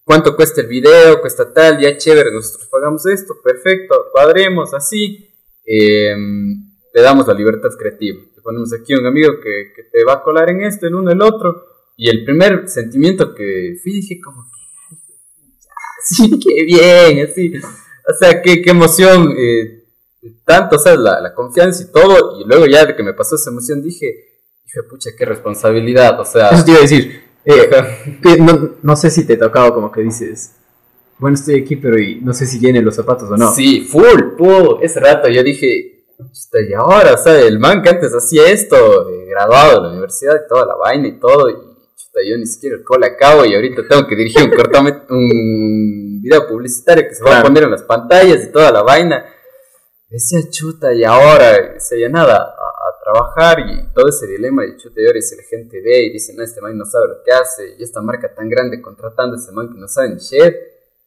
[0.05, 1.21] ¿cuánto cuesta el video?
[1.21, 5.29] Cuesta tal, ya chévere, nosotros pagamos esto, perfecto, cuadremos así,
[5.65, 6.15] eh,
[6.95, 10.23] le damos la libertad creativa, te ponemos aquí un amigo que, que te va a
[10.23, 14.45] colar en esto, en uno, el otro, y el primer sentimiento que fui, dije como
[14.45, 14.95] que,
[16.05, 17.53] sí, qué bien, así.
[17.57, 19.85] O sea, qué, qué emoción, eh,
[20.45, 22.41] tanto, o sea, la, la, confianza y todo.
[22.41, 24.07] Y luego ya de que me pasó esa emoción, dije,
[24.65, 26.51] dije, pucha, qué responsabilidad, o sea.
[26.51, 27.71] Eso te iba a decir, eh,
[28.41, 30.57] no, no sé si te tocaba como que dices,
[31.19, 33.53] bueno, estoy aquí, pero y no sé si llenen los zapatos o no.
[33.55, 34.83] Sí, full, full.
[34.83, 36.05] Ese rato yo dije,
[36.69, 40.35] y ahora, o sea, el man que antes hacía esto, eh, graduado de la universidad
[40.35, 41.72] y toda la vaina y todo, y
[42.29, 44.53] yo ni siquiera el call acabo y ahorita tengo que dirigir un
[45.11, 49.27] un video publicitario que se va a poner en las pantallas y toda la vaina.
[50.09, 55.01] Decía chuta y ahora, se nada, a, a, trabajar y todo ese dilema de chuta
[55.01, 57.33] y ahora si la gente ve y dice, no, este man no sabe lo que
[57.33, 60.55] hace y esta marca tan grande contratando a ese man que no sabe ni shit,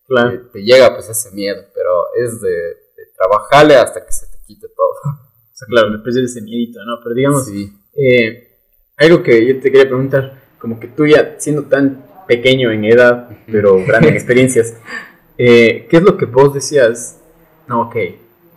[0.08, 0.50] claro.
[0.52, 2.78] te, llega pues ese miedo, pero es de,
[3.16, 4.90] trabajarle hasta que se te quite todo.
[4.90, 7.00] O sea, claro, después de ese miedito, ¿no?
[7.02, 7.48] Pero digamos,
[7.96, 8.60] eh,
[8.98, 13.30] algo que yo te quería preguntar, como que tú ya siendo tan pequeño en edad,
[13.46, 14.74] pero grande en experiencias,
[15.38, 17.20] eh, ¿qué es lo que vos decías?
[17.68, 17.96] No, ok,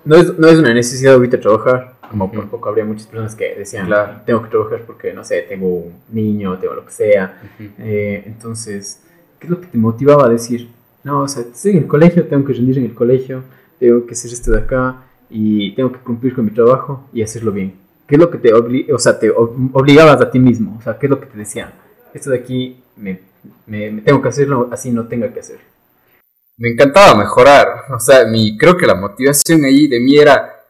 [0.06, 3.54] no es, no es una necesidad ahorita trabajar, como por poco habría muchas personas que
[3.56, 4.22] decían, claro.
[4.24, 7.42] tengo que trabajar porque, no sé, tengo un niño, tengo lo que sea.
[7.78, 9.02] Eh, entonces,
[9.38, 10.70] ¿qué es lo que te motivaba a decir?
[11.04, 13.42] No, o sea, estoy en el colegio, tengo que rendir en el colegio,
[13.78, 17.52] tengo que hacer esto de acá y tengo que cumplir con mi trabajo y hacerlo
[17.52, 17.74] bien.
[18.06, 20.74] ¿Qué es lo que te, o sea, te obligabas a ti mismo?
[20.78, 21.68] O sea, ¿qué es lo que te decían?
[22.14, 23.22] Esto de aquí me,
[24.02, 25.60] tengo que hacerlo así no tenga que hacer.
[26.56, 30.64] Me encantaba mejorar, o sea, mi, creo que la motivación ahí de mí era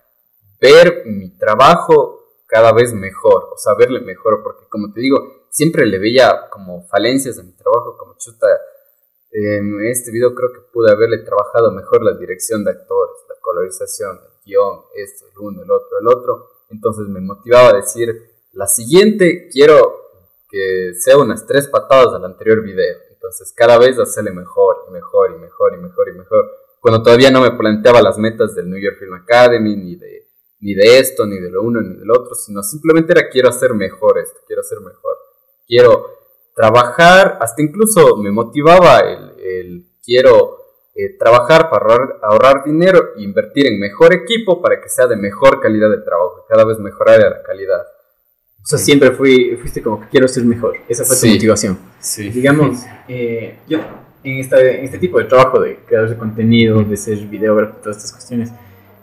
[0.61, 5.87] ver mi trabajo cada vez mejor, o sea, verle mejor, porque como te digo, siempre
[5.87, 8.47] le veía como falencias a mi trabajo, como chuta,
[9.31, 14.17] en este video creo que pude haberle trabajado mejor la dirección de actores, la colorización,
[14.17, 18.67] el guion, esto, el uno, el otro, el otro, entonces me motivaba a decir, la
[18.67, 20.08] siguiente quiero
[20.49, 22.97] que sea unas tres patadas del anterior video.
[23.11, 26.51] Entonces, cada vez hacerle mejor y mejor y mejor y mejor y mejor.
[26.81, 30.29] Cuando todavía no me planteaba las metas del New York Film Academy, ni de,
[30.61, 33.75] ni de esto, ni de lo uno, ni del otro, sino simplemente era quiero hacer
[33.75, 35.17] mejor esto, quiero hacer mejor.
[35.67, 36.07] Quiero
[36.55, 40.57] trabajar, hasta incluso me motivaba el, quiero
[40.95, 45.17] eh, trabajar para ahorrar, ahorrar, dinero e invertir en mejor equipo para que sea de
[45.17, 47.85] mejor calidad de trabajo, cada vez mejorar la calidad.
[48.69, 50.77] O sea, siempre fui, fuiste como que quiero ser mejor.
[50.87, 51.79] Esa fue tu motivación.
[52.01, 52.29] Sí.
[52.29, 53.79] Digamos, eh, yo
[54.23, 57.97] en, esta, en este tipo de trabajo de creador de contenido, de ser videógrafo, todas
[57.97, 58.53] estas cuestiones,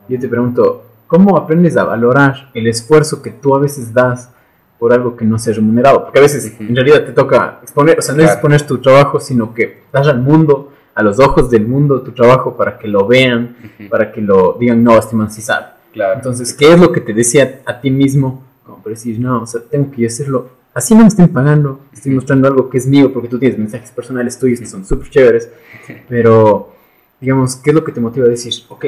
[0.08, 4.30] yo te pregunto, ¿cómo aprendes a valorar el esfuerzo que tú a veces das
[4.78, 6.04] por algo que no sea remunerado?
[6.04, 9.20] Porque a veces en realidad te toca exponer, o sea, no es exponer tu trabajo,
[9.20, 13.08] sino que das al mundo, a los ojos del mundo, tu trabajo para que lo
[13.08, 13.56] vean,
[13.90, 15.66] para que lo digan, no, este man sí sabe.
[15.92, 16.14] Claro.
[16.14, 18.45] Entonces, ¿qué es lo que te decía a ti mismo?
[18.86, 20.48] Para decir, no, o sea, tengo que hacerlo.
[20.72, 23.90] Así no me estén pagando, estoy mostrando algo que es mío, porque tú tienes mensajes
[23.90, 25.50] personales tuyos que son súper chéveres,
[26.08, 26.72] pero,
[27.20, 28.86] digamos, ¿qué es lo que te motiva a decir, ok,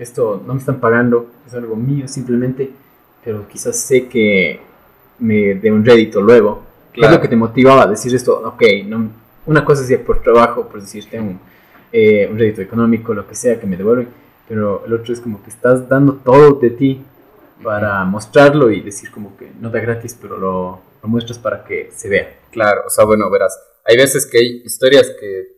[0.00, 2.72] esto no me están pagando, es algo mío simplemente,
[3.24, 4.58] pero quizás sé que
[5.20, 6.64] me dé un rédito luego.
[6.92, 8.42] ¿Qué es lo que te motivaba a decir esto?
[8.44, 9.10] Ok, no,
[9.46, 11.40] una cosa es por trabajo, por decir, tengo un,
[11.92, 14.08] eh, un rédito económico, lo que sea, que me devuelven,
[14.48, 17.00] pero el otro es como que estás dando todo de ti
[17.62, 21.90] para mostrarlo y decir como que no da gratis, pero lo, lo muestras para que
[21.94, 22.40] se vea.
[22.50, 25.56] Claro, o sea, bueno, verás, hay veces que hay historias que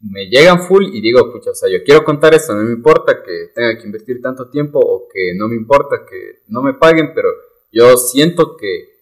[0.00, 3.22] me llegan full y digo, pucha, o sea, yo quiero contar esto, no me importa
[3.22, 7.12] que tenga que invertir tanto tiempo o que no me importa que no me paguen,
[7.14, 7.30] pero
[7.72, 8.94] yo siento que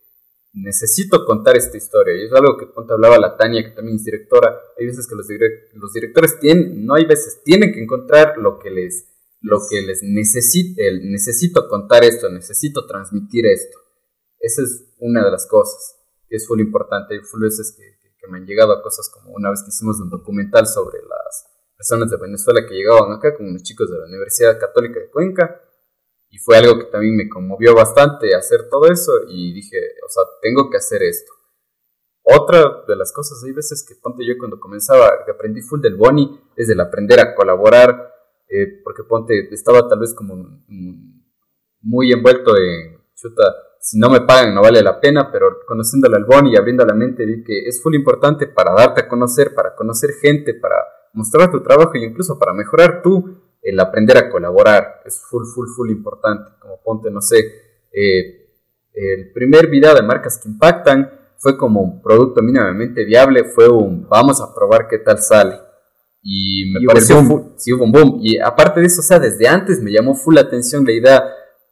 [0.52, 2.14] necesito contar esta historia.
[2.14, 4.60] Y es algo que ponte hablaba la Tania, que también es directora.
[4.78, 5.26] Hay veces que los,
[5.74, 9.08] los directores tienen, no hay veces, tienen que encontrar lo que les,
[9.42, 13.78] lo que les necesite, el, necesito contar esto, necesito transmitir esto.
[14.38, 15.96] Esa es una de las cosas
[16.28, 17.14] que es full importante.
[17.14, 17.82] Hay full veces que,
[18.18, 21.46] que, me han llegado a cosas como una vez que hicimos un documental sobre las
[21.76, 25.60] personas de Venezuela que llegaban acá con unos chicos de la Universidad Católica de Cuenca
[26.30, 29.76] y fue algo que también me conmovió bastante hacer todo eso y dije,
[30.06, 31.32] o sea, tengo que hacer esto.
[32.22, 35.96] Otra de las cosas, hay veces que ponte yo cuando comenzaba, que aprendí full del
[35.96, 38.11] Boni, es el aprender a colaborar,
[38.54, 40.60] eh, porque ponte, estaba tal vez como
[41.80, 43.44] muy envuelto en, chuta,
[43.80, 46.92] si no me pagan no vale la pena, pero conociéndole al Boni y abriendo la
[46.92, 50.76] mente vi que es full importante para darte a conocer, para conocer gente, para
[51.14, 55.68] mostrar tu trabajo y incluso para mejorar tú el aprender a colaborar es full, full,
[55.74, 56.50] full importante.
[56.58, 57.38] Como ponte, no sé,
[57.90, 58.50] eh,
[58.92, 64.06] el primer video de marcas que impactan fue como un producto mínimamente viable, fue un
[64.08, 65.71] vamos a probar qué tal sale.
[66.22, 67.54] Y me pareció un boom.
[67.56, 68.20] sí, hubo un boom.
[68.22, 71.24] Y aparte de eso, o sea, desde antes me llamó full la atención la idea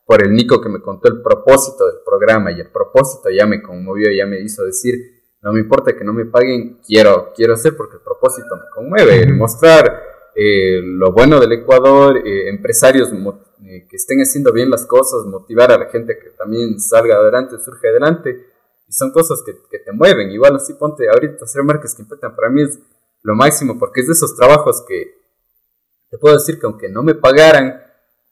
[0.05, 3.63] por el Nico que me contó el propósito del programa y el propósito ya me
[3.63, 4.95] conmovió, ya me hizo decir,
[5.41, 9.33] no me importa que no me paguen, quiero, quiero hacer porque el propósito me conmueve,
[9.33, 10.03] mostrar
[10.35, 15.71] eh, lo bueno del Ecuador, eh, empresarios eh, que estén haciendo bien las cosas, motivar
[15.71, 18.47] a la gente que también salga adelante, surge adelante.
[18.89, 20.31] Y son cosas que, que te mueven.
[20.31, 22.35] Igual así ponte ahorita hacer marcas que impactan.
[22.35, 22.79] Para mí es
[23.23, 25.15] lo máximo porque es de esos trabajos que
[26.11, 27.81] te puedo decir que aunque no me pagaran,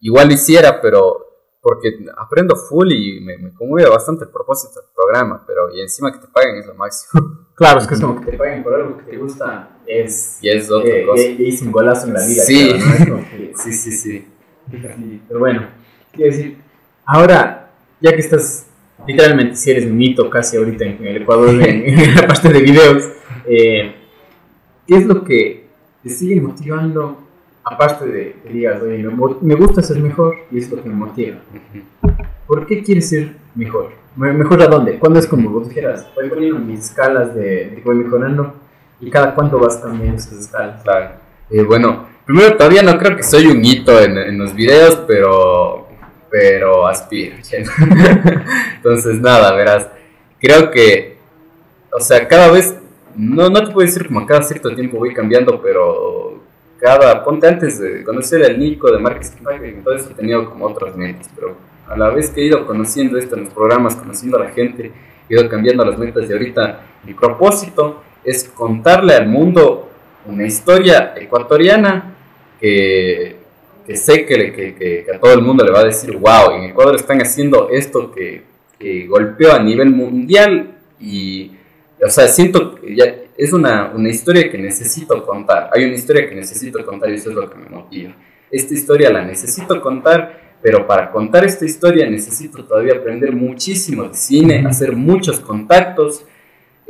[0.00, 1.28] igual hiciera, pero
[1.60, 6.12] porque aprendo full y me, me conmueve bastante el propósito del programa, pero y encima
[6.12, 7.46] que te paguen es lo máximo.
[7.58, 10.38] Claro, es que es como que te paguen por algo que te gusta, es...
[10.40, 11.24] Y es otra eh, cosa.
[11.24, 12.44] Y, hice un golazo en la vida.
[12.46, 12.72] Sí,
[13.56, 14.28] sí, sí, sí,
[15.26, 15.68] Pero bueno,
[16.12, 16.58] quiero decir,
[17.04, 18.68] ahora, ya que estás,
[19.08, 23.10] literalmente, si eres un mito casi ahorita en, el Ecuador, en, la parte de videos,
[23.44, 24.07] eh,
[24.88, 25.66] ¿qué es lo que
[26.02, 27.18] te sigue motivando
[27.70, 29.06] aparte de que digas, oye,
[29.42, 31.36] me gusta ser mejor y es lo que me motiva.
[32.46, 33.92] ¿Por qué quieres ser mejor?
[34.16, 34.98] ¿Mejor a dónde?
[34.98, 36.06] ¿Cuándo es como vos dijeras?
[36.14, 38.54] Voy poniendo mis escalas de, que voy mejorando
[39.00, 40.82] y cada cuánto vas cambiando esas escalas.
[40.82, 41.10] Claro.
[41.50, 45.88] Eh, bueno, primero todavía no creo que soy un hito en, en los videos, pero,
[46.30, 47.36] pero aspiro.
[48.76, 49.88] Entonces, nada, verás.
[50.40, 51.18] Creo que,
[51.92, 52.74] o sea, cada vez,
[53.16, 56.40] no, no te puedo decir como cada cierto tiempo voy cambiando, pero
[56.78, 60.96] cada, ponte antes de conocer al Nico de marketing, todo eso he tenido como otras
[60.96, 61.56] metas, pero
[61.88, 64.92] a la vez que he ido conociendo esto en los programas, conociendo a la gente,
[65.28, 69.88] he ido cambiando las metas y ahorita mi propósito es contarle al mundo
[70.26, 72.14] una historia ecuatoriana
[72.60, 73.36] que,
[73.94, 76.96] sé que, que, que, a todo el mundo le va a decir, wow, en Ecuador
[76.96, 81.57] están haciendo esto que golpeó a nivel mundial y,
[82.04, 83.04] o sea, siento que ya,
[83.36, 85.70] es una, una, historia que necesito contar.
[85.72, 88.14] Hay una historia que necesito contar y eso es lo que me motiva.
[88.50, 94.14] Esta historia la necesito contar, pero para contar esta historia necesito todavía aprender muchísimo de
[94.14, 96.24] cine, hacer muchos contactos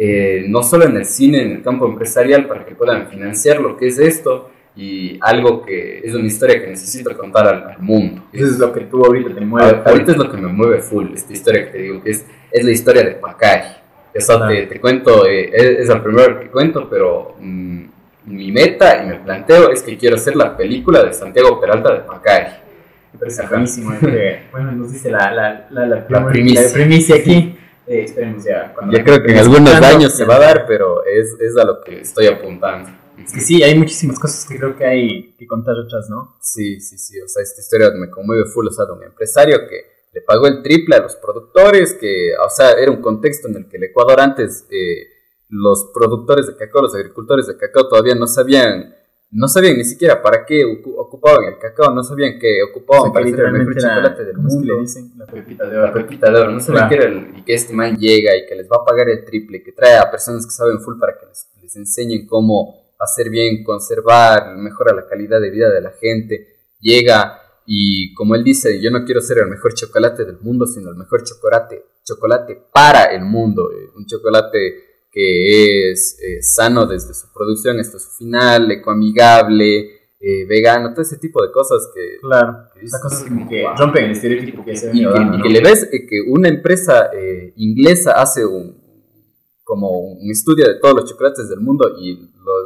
[0.00, 3.76] eh, no solo en el cine, en el campo empresarial, para que puedan financiar lo
[3.76, 8.22] que es esto y algo que es una historia que necesito contar al, mundo.
[8.32, 9.82] Eso es lo que tú ahorita te mueve.
[9.84, 12.64] Ahorita es lo que me mueve full, esta historia que te digo, que es, es
[12.64, 13.66] la historia de Pacari.
[14.18, 17.84] Eso te, cuento, eh, es, el primero que cuento, pero mm,
[18.26, 22.00] mi meta y me planteo es que quiero hacer la película de Santiago Peralta de
[22.00, 22.52] Pacari.
[23.48, 23.94] Buenísimo.
[24.52, 27.16] bueno, nos dice la, la, la, la, primicia.
[27.16, 27.56] aquí.
[27.86, 28.74] Eh, esperemos ya.
[28.90, 31.80] Yo creo que en algunos años se va a dar, pero es, es a lo
[31.80, 32.90] que estoy apuntando.
[33.24, 36.36] Es que sí, hay muchísimas cosas que creo que hay que contar otras, ¿no?
[36.40, 37.20] Sí, sí, sí.
[37.20, 38.66] O sea, esta historia me conmueve full.
[38.66, 42.50] O sea, de un empresario que le pagó el triple a los productores, que, o
[42.50, 45.08] sea, era un contexto en el que el Ecuador antes, eh,
[45.48, 48.94] los productores de cacao, los agricultores de cacao todavía no sabían
[49.30, 53.40] no sabían ni siquiera para qué ocupaban el cacao, no sabían que ocupaban para hacer
[53.40, 54.74] el mejor chocolate del mundo.
[54.74, 55.12] le dicen?
[55.18, 55.86] La pepita de oro.
[55.86, 58.46] La pepita de oro, no sabían que era el, y que este man llega y
[58.46, 61.18] que les va a pagar el triple, que trae a personas que saben full para
[61.18, 65.90] que les, les enseñen cómo hacer bien, conservar, mejora la calidad de vida de la
[65.90, 66.56] gente.
[66.80, 67.38] Llega
[67.70, 70.96] y como él dice, yo no quiero ser el mejor chocolate del mundo, sino el
[70.96, 77.30] mejor chocolate, chocolate para el mundo, eh, un chocolate que es eh, sano desde su
[77.30, 79.80] producción hasta su final, ecoamigable,
[80.18, 82.16] eh, vegano, todo ese tipo de cosas que...
[82.22, 86.06] Claro, que, cosas que rompen el estereotipo que se y, y que le ves eh,
[86.06, 87.10] que una empresa
[87.56, 88.80] inglesa hace un,
[89.62, 92.16] como un estudio de todos los chocolates del mundo y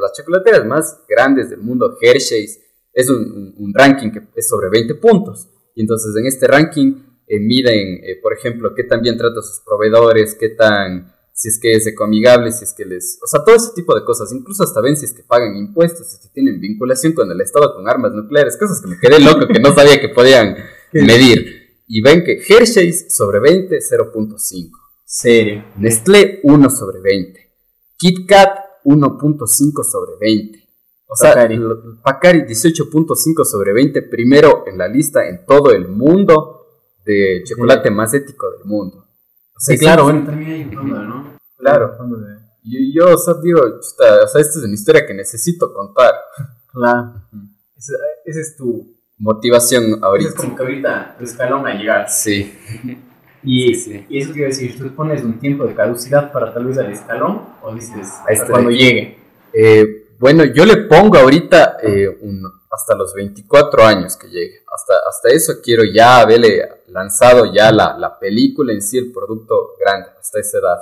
[0.01, 2.62] las chocolateras más grandes del mundo, Hershey's,
[2.93, 5.49] es un, un, ranking que es sobre 20 puntos.
[5.75, 10.35] Y entonces en este ranking miden, por ejemplo, qué tan bien trata a sus proveedores,
[10.39, 13.19] qué tan si es que es ecoamigable, si es que les...
[13.23, 16.07] O sea, todo ese tipo de cosas, incluso hasta ven si es que pagan impuestos,
[16.07, 19.19] si es que tienen vinculación con el Estado con armas nucleares, cosas que me quedé
[19.19, 20.55] loco, que no sabía que podían
[20.93, 21.81] medir.
[21.87, 24.69] Y ven que Hershey's sobre 20, 0.5.
[25.05, 25.65] Serio.
[25.77, 27.51] Nestlé 1 sobre 20.
[27.97, 30.62] KitKat 1.5 sobre 20.
[31.13, 31.47] O sea,
[32.01, 36.65] Pacari 18.5 sobre 20, primero en la lista en todo el mundo
[37.05, 39.05] de chocolate más ético del mundo.
[39.59, 41.37] Sí, claro, bueno, también hay un fondo, ¿no?
[41.55, 41.93] Claro.
[41.97, 42.37] Fondo de...
[42.63, 46.15] Y yo, o sea, digo, chuta, o sea, esta es una historia que necesito contar.
[46.71, 47.21] Claro.
[47.77, 47.93] Esa,
[48.25, 50.29] es tu motivación ahorita.
[50.29, 52.09] es como que ahorita tu escalón a llegar.
[52.09, 52.51] Sí.
[53.45, 56.77] Y, sí, y eso quiere decir, tú pones un tiempo de caducidad para tal vez
[56.77, 59.17] al escalón o dices hasta cuando llegue.
[59.51, 64.63] Eh, bueno, yo le pongo ahorita eh, un, hasta los 24 años que llegue.
[64.73, 69.75] Hasta, hasta eso quiero ya haberle lanzado ya la, la, película en sí, el producto
[69.77, 70.77] grande, hasta esa edad.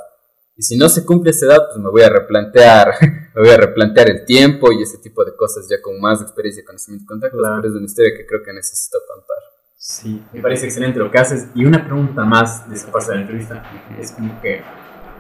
[0.56, 2.94] Y si no se cumple esa edad, pues me voy a replantear,
[3.34, 6.64] me voy a replantear el tiempo y ese tipo de cosas ya con más experiencia,
[6.64, 9.38] conocimiento y contactos, pero es una historia que creo que necesito contar.
[9.76, 11.48] Sí, me parece excelente lo que haces.
[11.56, 13.64] Y una pregunta más de esa parte de la entrevista
[14.00, 14.62] es como que,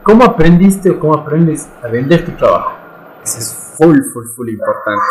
[0.04, 2.81] ¿cómo aprendiste o cómo aprendes a vender tu trabajo?
[3.24, 5.04] Eso es full, full, full importante.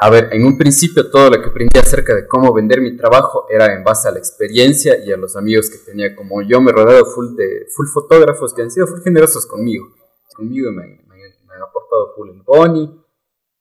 [0.00, 3.46] A ver, en un principio todo lo que aprendí acerca de cómo vender mi trabajo
[3.50, 6.14] era en base a la experiencia y a los amigos que tenía.
[6.14, 9.88] Como yo me he rodeado full de full fotógrafos que han sido full generosos conmigo.
[10.34, 13.04] Conmigo me, han aportado full el Boni,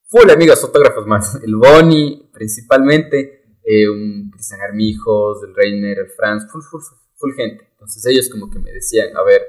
[0.06, 1.36] full amigos fotógrafos más.
[1.44, 6.82] El Boni principalmente, eh, un Cristian Armijos, el Reiner, el Franz, full, full,
[7.16, 7.68] full gente.
[7.72, 9.42] Entonces ellos como que me decían, a ver,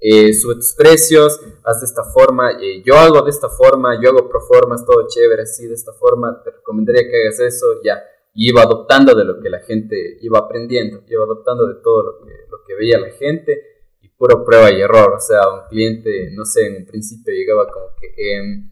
[0.00, 4.10] eh, sube tus precios, haz de esta forma, eh, yo hago de esta forma, yo
[4.10, 8.00] hago proformas, todo chévere, así de esta forma, te recomendaría que hagas eso, ya.
[8.32, 12.24] Y iba adoptando de lo que la gente iba aprendiendo, iba adoptando de todo lo
[12.24, 13.60] que, lo que veía la gente
[14.00, 15.14] y puro prueba y error.
[15.16, 18.70] O sea, un cliente, no sé, en un principio llegaba como que, em,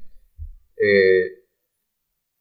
[0.77, 1.46] eh,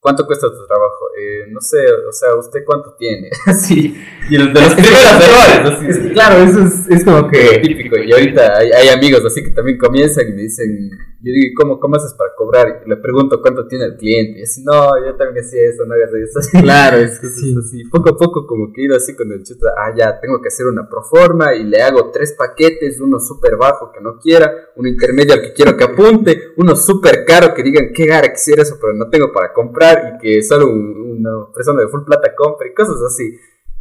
[0.05, 1.07] ¿Cuánto cuesta tu trabajo?
[1.17, 3.31] Eh, no sé, o sea, ¿usted cuánto tiene?
[3.59, 6.13] sí, y de los primeros errores.
[6.13, 7.97] claro, eso es, es, como que típico.
[7.97, 10.91] Y ahorita hay, hay, amigos así que también comienzan y me dicen,
[11.25, 12.83] yo digo, ¿cómo, cómo haces para cobrar?
[12.85, 14.41] Y le pregunto cuánto tiene el cliente.
[14.41, 16.39] Y así, no, yo también hacía eso, no hagas eso.
[16.61, 17.55] Claro, es que sí.
[17.57, 17.83] Así.
[17.85, 20.49] Poco a poco como que he ido así con el chuta, ah, ya, tengo que
[20.49, 24.87] hacer una proforma y le hago tres paquetes, uno súper bajo que no quiera, uno
[24.87, 28.77] intermedio al que quiero que apunte, uno súper caro que digan, qué gara quisiera eso,
[28.79, 32.73] pero no tengo para comprar y que solo una persona de full plata compre y
[32.73, 33.37] cosas así.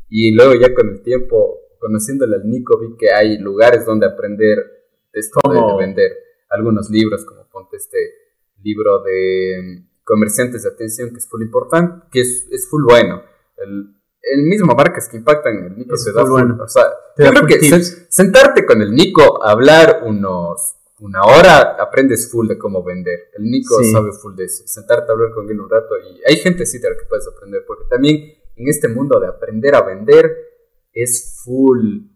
[0.09, 4.59] Y luego ya con el tiempo, conociéndole al Nico, vi que hay lugares donde aprender
[5.12, 6.12] esto de, vender.
[6.50, 7.98] Algunos libros, como ponte este
[8.62, 13.22] libro de mm, comerciantes de atención, que es full importante, que es, es full bueno.
[13.57, 16.59] El, el mismo marcas que impactan el Nico se da bueno.
[16.62, 16.85] O sea,
[17.18, 22.83] yo creo que sentarte con el Nico hablar unos una hora aprendes full de cómo
[22.85, 23.30] vender.
[23.37, 24.66] El Nico sabe full de eso.
[24.66, 27.26] Sentarte a hablar con él un rato y hay gente sí de la que puedes
[27.26, 30.30] aprender, porque también en este mundo de aprender a vender
[30.92, 32.07] es full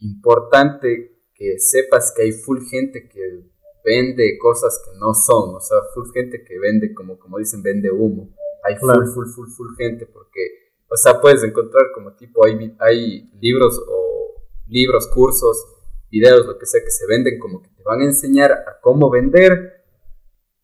[0.00, 3.44] importante que sepas que hay full gente que
[3.84, 7.90] vende cosas que no son, o sea, full gente que vende, como, como dicen, vende
[7.90, 8.34] humo.
[8.64, 10.40] Hay full, full, full, full gente, porque,
[10.88, 15.64] o sea, puedes encontrar como tipo, hay, hay libros o libros, cursos,
[16.10, 19.10] videos, lo que sea, que se venden como que te van a enseñar a cómo
[19.10, 19.84] vender,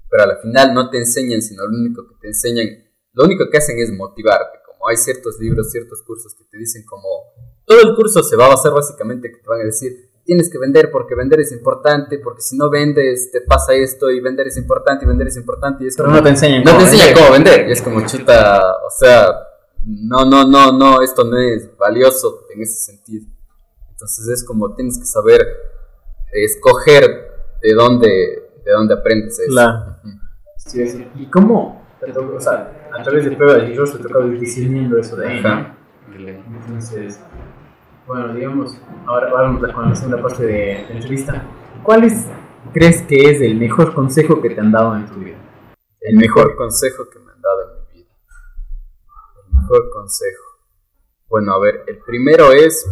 [0.09, 2.66] pero al final no te enseñan, sino lo único que te enseñan,
[3.12, 6.85] lo único que hacen es motivarte, como hay ciertos libros, ciertos cursos que te dicen
[6.87, 7.09] como,
[7.64, 10.59] todo el curso se va a basar básicamente que te van a decir, tienes que
[10.59, 14.57] vender porque vender es importante, porque si no vendes te pasa esto y vender es
[14.57, 17.07] importante y vender es importante y es Pero no te enseñan no cómo te enseñan
[17.07, 17.22] vender.
[17.22, 19.26] cómo vender y es como chuta, o sea,
[19.85, 23.26] no, no, no, no, esto no es valioso en ese sentido.
[24.01, 25.47] Entonces es como tienes que saber
[26.33, 27.03] escoger
[27.61, 28.09] de dónde,
[28.65, 29.51] de dónde aprendes eso.
[29.53, 29.97] Claro.
[30.57, 31.07] Sí, sí.
[31.17, 31.85] ¿Y cómo?
[32.35, 35.43] O sea, a través de prueba de error te tocó ir discerniendo eso de ahí,
[35.43, 35.49] ¿no?
[35.51, 35.77] Ajá.
[36.17, 37.21] Entonces,
[38.07, 41.45] bueno, digamos, ahora vamos con la segunda parte de, de la entrevista.
[41.83, 42.25] ¿Cuál es,
[42.73, 45.37] crees que es el mejor consejo que te han dado en tu vida?
[46.01, 48.15] El mejor consejo que me han dado en mi vida.
[49.47, 50.45] El mejor consejo.
[51.29, 52.87] Bueno, a ver, el primero es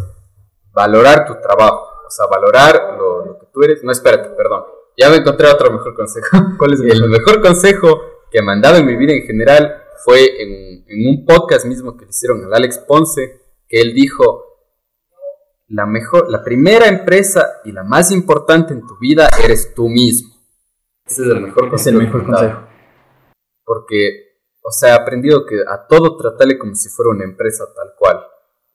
[0.79, 1.89] valorar tu trabajo.
[2.07, 3.83] O sea, valorar lo, lo que tú eres.
[3.83, 4.63] No, espérate, perdón.
[4.97, 6.27] Ya me encontré otro mejor consejo.
[6.57, 7.41] ¿Cuál es el El mejor?
[7.41, 11.65] consejo que me han dado en mi vida en general fue en, en un podcast
[11.65, 14.45] mismo que le hicieron al Alex Ponce, que él dijo,
[15.67, 20.33] la, mejor, la primera empresa y la más importante en tu vida eres tú mismo.
[21.05, 22.59] Ese es el mejor Es el mejor consejo.
[23.65, 27.93] Porque, o sea, he aprendido que a todo tratarle como si fuera una empresa tal
[27.97, 28.23] cual.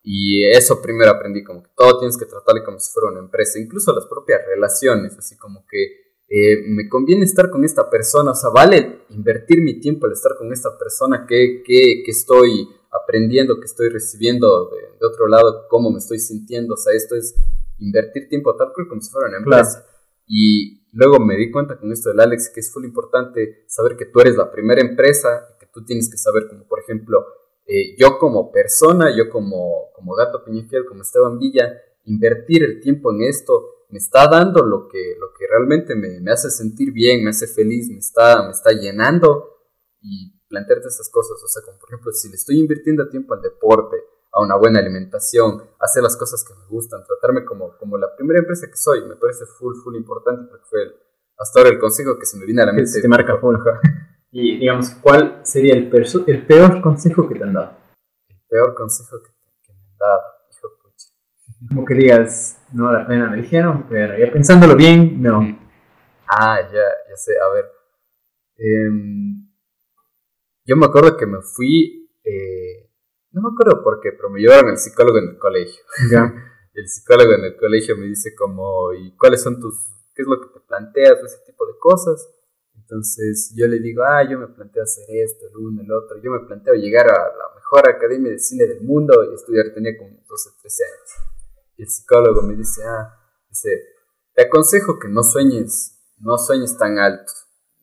[0.06, 3.58] Y eso primero aprendí, como que todo tienes que tratarle como si fuera una empresa,
[3.58, 8.34] incluso las propias relaciones, así como que eh, me conviene estar con esta persona, o
[8.34, 13.58] sea, vale invertir mi tiempo al estar con esta persona que, que, que estoy aprendiendo,
[13.58, 17.34] que estoy recibiendo de, de, otro lado, cómo me estoy sintiendo, o sea, esto es
[17.78, 19.80] invertir tiempo tal cual como si fuera una empresa.
[19.80, 19.94] Claro.
[20.26, 24.06] Y luego me di cuenta con esto del Alex que es muy importante saber que
[24.06, 27.24] tú eres la primera empresa y que tú tienes que saber, como por ejemplo,
[27.66, 33.12] eh, yo como persona, yo como, como Gato Peñafiel, como Esteban Villa, invertir el tiempo
[33.12, 37.22] en esto me está dando lo que, lo que realmente me, me hace sentir bien,
[37.22, 39.54] me hace feliz, me está, me está llenando
[40.00, 43.42] y plantearte estas cosas, o sea, como por ejemplo, si le estoy invirtiendo tiempo al
[43.42, 43.96] deporte,
[44.32, 48.40] a una buena alimentación, hacer las cosas que me gustan, tratarme como, como la primera
[48.40, 50.94] empresa que soy, me parece full, full importante porque fue el,
[51.38, 53.00] hasta ahora el consejo que se me viene a la mente.
[53.00, 53.56] te marca full.
[54.36, 55.92] Y digamos, ¿cuál sería el,
[56.26, 57.76] el peor consejo que te han dado?
[58.28, 59.30] El peor consejo que,
[59.62, 61.06] que me han dado, hijo pucha.
[61.68, 65.40] Como que digas, no la pena me dijeron, pero ya pensándolo bien, no.
[66.26, 67.64] Ah, ya, ya sé, a ver.
[68.56, 69.48] Em,
[70.64, 72.90] yo me acuerdo que me fui, eh,
[73.30, 75.84] no me acuerdo por qué, pero me llevaron al psicólogo en el colegio.
[76.74, 79.76] El psicólogo en el colegio me dice como, ¿y cuáles son tus,
[80.12, 82.28] qué es lo que te planteas, ese tipo de cosas?
[82.84, 86.30] Entonces yo le digo, ah, yo me planteo hacer esto, el uno, el otro, yo
[86.30, 90.10] me planteo llegar a la mejor academia de cine del mundo y estudiar, tenía como
[90.28, 91.10] 12, 13 años.
[91.78, 93.08] Y el psicólogo me dice, ah,
[93.48, 93.70] dice,
[94.34, 97.32] te aconsejo que no sueñes, no sueñes tan alto.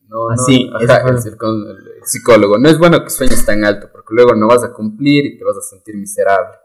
[0.06, 1.10] No, no, Así, ajá, eso fue.
[1.10, 4.62] el, psicó- el psicólogo, no es bueno que sueñes tan alto porque luego no vas
[4.62, 6.56] a cumplir y te vas a sentir miserable.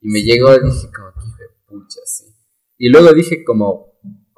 [0.00, 2.34] Y me llegó y dije como, que pucha, sí.
[2.78, 3.85] Y luego dije como,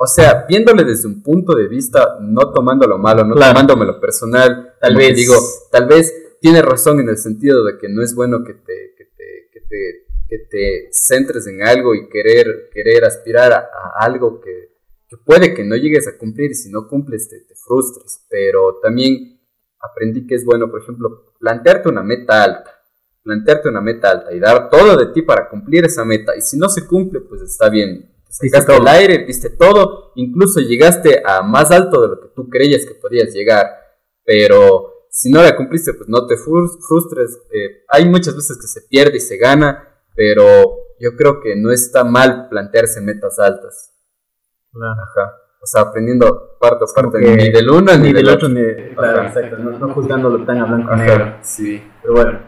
[0.00, 3.52] o sea, viéndole desde un punto de vista, no tomándolo malo, no Claro.
[3.52, 5.34] tomándomelo personal, Tal como vez- digo,
[5.72, 9.04] tal vez tiene razón en el sentido de que no es bueno que te, que
[9.06, 14.40] te, que te, que te centres en algo y querer, querer aspirar a, a algo
[14.40, 14.76] que,
[15.08, 18.78] que puede que no llegues a cumplir y si no cumples te, te frustres, pero
[18.80, 19.40] también
[19.80, 22.70] aprendí que es bueno, por ejemplo, plantearte una meta alta,
[23.24, 26.56] plantearte una meta alta y dar todo de ti para cumplir esa meta y si
[26.56, 28.12] no se cumple, pues está bien.
[28.28, 28.82] Te Diste Sacaste todo.
[28.82, 32.94] el aire, diste todo, incluso llegaste a más alto de lo que tú creías que
[32.94, 33.66] podías llegar,
[34.24, 37.38] pero si no la cumpliste, pues no te frus- frustres.
[37.50, 41.70] Eh, hay muchas veces que se pierde y se gana, pero yo creo que no
[41.72, 43.94] está mal plantearse metas altas.
[44.72, 44.92] Claro.
[45.00, 45.32] Ajá.
[45.60, 48.48] O sea, aprendiendo parte a parte, que ni del uno ni, Ni del, del otro.
[48.48, 49.28] ni claro, Ajá.
[49.28, 51.24] exacto, no, no juzgándolo tan a blanco y negro.
[51.24, 51.82] Ajá, sí.
[52.02, 52.40] Pero bueno,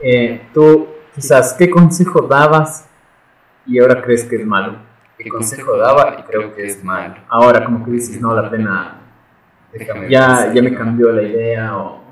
[0.00, 2.88] eh, tú quizás, ¿qué consejo dabas
[3.66, 4.78] y ahora crees que es malo?
[5.18, 6.16] ¿Qué consejo daba?
[6.20, 7.14] Y creo que es malo.
[7.28, 9.02] Ahora como que dices, no, la pena,
[9.72, 12.04] Déjame ya, ya me cambió la idea o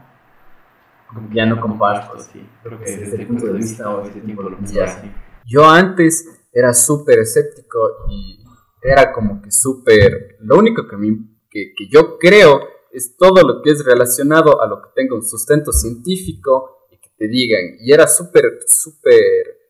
[1.09, 2.47] como que ya no comparto así.
[2.63, 4.93] Creo que desde el punto de vista o este tiempo lo pensaba Ya.
[4.99, 5.11] así.
[5.47, 7.79] Yo antes era súper escéptico
[8.09, 8.43] y
[8.83, 10.37] era como que súper...
[10.41, 11.19] Lo único que, me-
[11.51, 12.61] que, que yo creo
[12.93, 17.11] es todo lo que es relacionado a lo que tenga un sustento científico y que
[17.17, 17.77] te digan.
[17.81, 19.64] Y era súper, súper...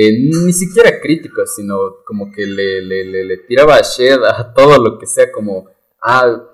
[0.00, 0.12] eh,
[0.44, 4.78] ni siquiera crítico, sino como que le, le, le, le tiraba a shed a todo
[4.78, 5.68] lo que sea como...
[6.00, 6.44] Ah,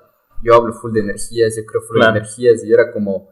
[0.43, 3.29] yo hablo full de energías, yo creo full de energías, y era como,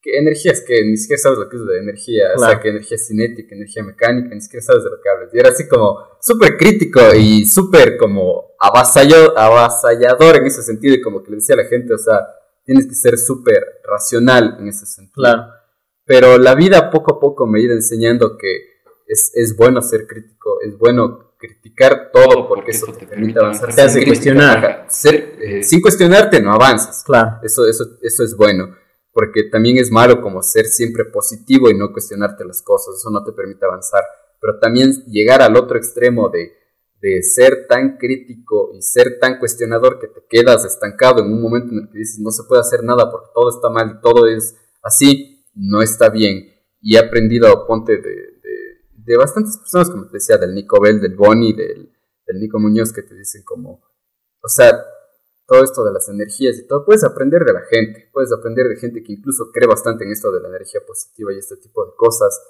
[0.00, 0.62] ¿qué energías?
[0.66, 3.82] Que ni siquiera sabes lo que es de energía, o sea, que energía cinética, energía
[3.82, 5.34] mecánica, ni siquiera sabes de lo que hablas.
[5.34, 11.22] Y era así como súper crítico y súper como avasallador en ese sentido, y como
[11.22, 12.26] que le decía a la gente, o sea,
[12.64, 15.22] tienes que ser súper racional en ese sentido.
[15.22, 15.42] Claro.
[16.04, 18.71] Pero la vida poco a poco me ha ido enseñando que
[19.12, 23.74] es, es bueno ser crítico, es bueno criticar todo porque, eso te, permite avanzar.
[23.74, 24.86] Te hace cuestionar.
[25.04, 27.02] Eh, sin cuestionarte no avanzas.
[27.04, 27.38] Claro.
[27.42, 28.76] Eso, eso, eso es bueno.
[29.12, 32.96] Porque también es malo como ser siempre positivo y no cuestionarte las cosas.
[32.96, 34.02] Eso no te permite avanzar.
[34.40, 36.52] Pero también llegar al otro extremo de,
[37.00, 41.72] de ser tan crítico y ser tan cuestionador que te quedas estancado en un momento
[41.72, 44.26] en el que dices no se puede hacer nada porque todo está mal y todo
[44.28, 46.48] es así, no está bien.
[46.80, 48.31] Y he aprendido, ponte, de,
[49.04, 51.92] de bastantes personas, como te decía, del Nico Bell, del Bonnie, del,
[52.26, 53.82] del Nico Muñoz, que te dicen como,
[54.42, 54.70] o sea,
[55.46, 58.76] todo esto de las energías y todo, puedes aprender de la gente, puedes aprender de
[58.76, 61.92] gente que incluso cree bastante en esto de la energía positiva y este tipo de
[61.96, 62.40] cosas,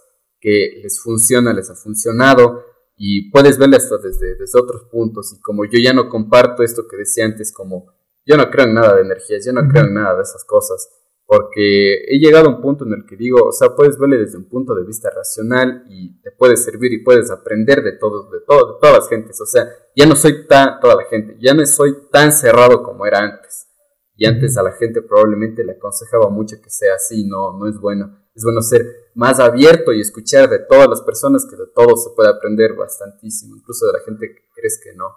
[0.41, 2.65] que les funciona, les ha funcionado,
[2.97, 6.87] y puedes verla esto desde, desde otros puntos, y como yo ya no comparto esto
[6.87, 7.93] que decía antes, como
[8.25, 10.89] yo no creo en nada de energías, yo no creo en nada de esas cosas,
[11.33, 14.37] porque he llegado a un punto en el que digo, o sea, puedes verle desde
[14.37, 18.41] un punto de vista racional y te puede servir y puedes aprender de todos, de,
[18.47, 19.67] todo, de todas las gentes, o sea,
[19.97, 23.67] ya no soy tan, toda la gente, ya no soy tan cerrado como era antes.
[24.15, 27.81] Y antes a la gente probablemente le aconsejaba mucho que sea así, no, no es
[27.81, 28.15] bueno.
[28.35, 32.11] Es bueno ser más abierto y escuchar de todas las personas que de todo se
[32.15, 35.17] puede aprender bastantísimo, incluso de la gente que crees que no.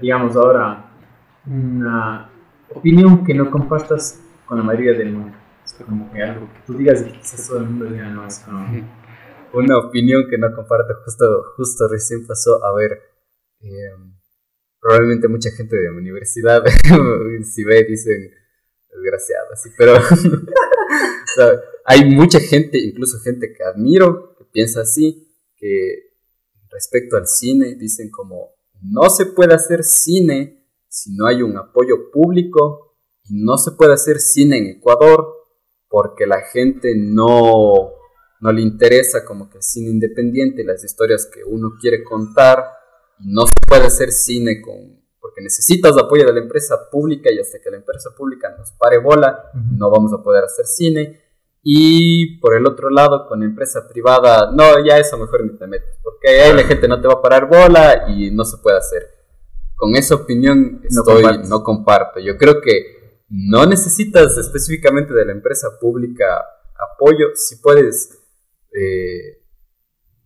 [0.00, 0.90] Digamos ahora,
[1.46, 2.31] una
[2.74, 5.36] opinión que no compartas con la mayoría del mundo.
[5.64, 8.38] Es como que algo que tú digas y quizás todo el mundo diga, no, es
[8.40, 8.66] como...
[9.54, 13.02] Una opinión que no comparto, justo, justo recién pasó, a ver,
[13.60, 14.14] em,
[14.80, 16.64] probablemente mucha gente de mi universidad,
[17.44, 18.30] si ve, dicen,
[18.90, 19.94] desgraciado, así, pero
[21.84, 26.12] hay mucha gente, incluso gente que admiro, que piensa así, que
[26.70, 30.61] respecto al cine, dicen como, no se puede hacer cine
[30.92, 35.26] si no hay un apoyo público y no se puede hacer cine en Ecuador
[35.88, 37.92] porque la gente no,
[38.40, 42.62] no le interesa como que el cine independiente, las historias que uno quiere contar
[43.20, 47.38] y no se puede hacer cine con porque necesitas apoyo de la empresa pública y
[47.38, 51.22] hasta que la empresa pública nos pare bola, no vamos a poder hacer cine.
[51.62, 55.96] Y por el otro lado, con empresa privada, no, ya eso mejor ni te metes,
[56.02, 59.11] porque ahí la gente no te va a parar bola y no se puede hacer
[59.82, 62.20] con esa opinión estoy, no, comparto.
[62.20, 66.40] Yo creo que no necesitas específicamente de la empresa pública
[66.94, 68.16] apoyo, si puedes,
[68.70, 69.42] eh,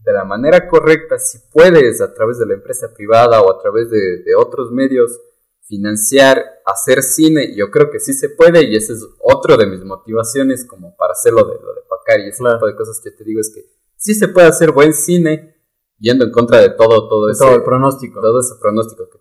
[0.05, 3.89] de la manera correcta, si puedes a través de la empresa privada o a través
[3.89, 5.19] de, otros medios
[5.63, 9.83] financiar, hacer cine, yo creo que sí se puede y ese es otro de mis
[9.85, 13.25] motivaciones como para hacerlo de lo de Pacar y ese tipo de cosas que te
[13.25, 13.63] digo es que
[13.97, 15.57] sí se puede hacer buen cine
[15.99, 18.21] yendo en contra de todo, todo, ese, todo el pronóstico.
[18.21, 19.19] Todo ese pronóstico que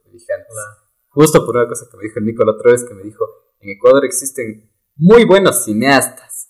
[1.10, 3.26] Justo por una cosa que me dijo el Nico la otra vez, que me dijo,
[3.60, 6.50] en Ecuador existen muy buenos cineastas.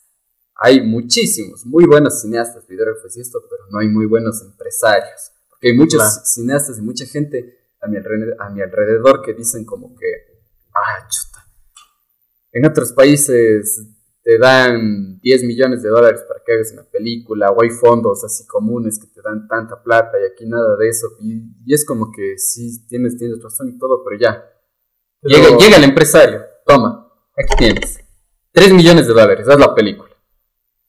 [0.55, 5.31] Hay muchísimos, muy buenos cineastas, videógrafos y esto, pero no hay muy buenos empresarios.
[5.49, 9.65] Porque hay muchos cineastas y mucha gente a mi, alrededor, a mi alrededor que dicen
[9.65, 10.07] como que,
[10.73, 11.45] ah, chuta.
[12.51, 13.94] En otros países
[14.25, 18.43] te dan 10 millones de dólares para que hagas una película, o hay fondos así
[18.47, 21.09] comunes que te dan tanta plata y aquí nada de eso.
[21.21, 24.43] Y, es como que sí, tienes, tienes razón y todo, pero ya.
[25.21, 27.07] Llega, llega el empresario, toma,
[27.37, 27.99] aquí tienes.
[28.51, 30.09] 3 millones de dólares, haz la película.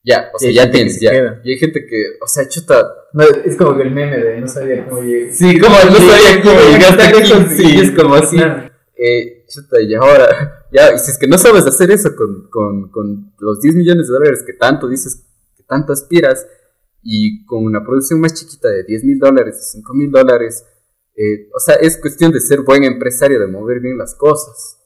[0.03, 1.13] Ya, o sea, ya tienes, ya.
[1.45, 2.91] Y hay gente que, o sea, chuta.
[3.45, 5.31] es como que el meme de no sabía cómo llegar.
[5.35, 7.55] Sí, como no sabía cómo llegaste aquí.
[7.55, 8.39] Sí, es como así.
[8.97, 12.91] Eh, chuta, y ahora ya, y si es que no sabes hacer eso con, con,
[12.91, 15.25] con los 10 millones de dólares que tanto dices,
[15.57, 16.47] que tanto aspiras,
[17.03, 20.67] y con una producción más chiquita de 10 mil dólares, de 5 mil dólares,
[21.15, 24.83] eh, o sea, es cuestión de ser buen empresario, de mover bien las cosas.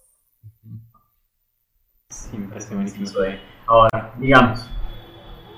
[2.09, 3.09] Sí, me parece buenísimo
[3.67, 4.61] Ahora, digamos,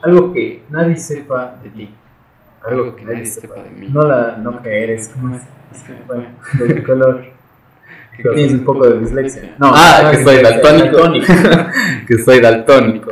[0.02, 1.94] algo que nadie sepa de ti.
[2.62, 3.88] Algo que nadie sepa de mí.
[3.90, 5.42] No, la, no que eres, como es?
[6.06, 7.24] Bueno, del color
[8.16, 9.56] que tienes un poco de dislexia.
[9.58, 10.98] No, ah, que, soy daltónico.
[12.06, 13.10] que soy daltónico.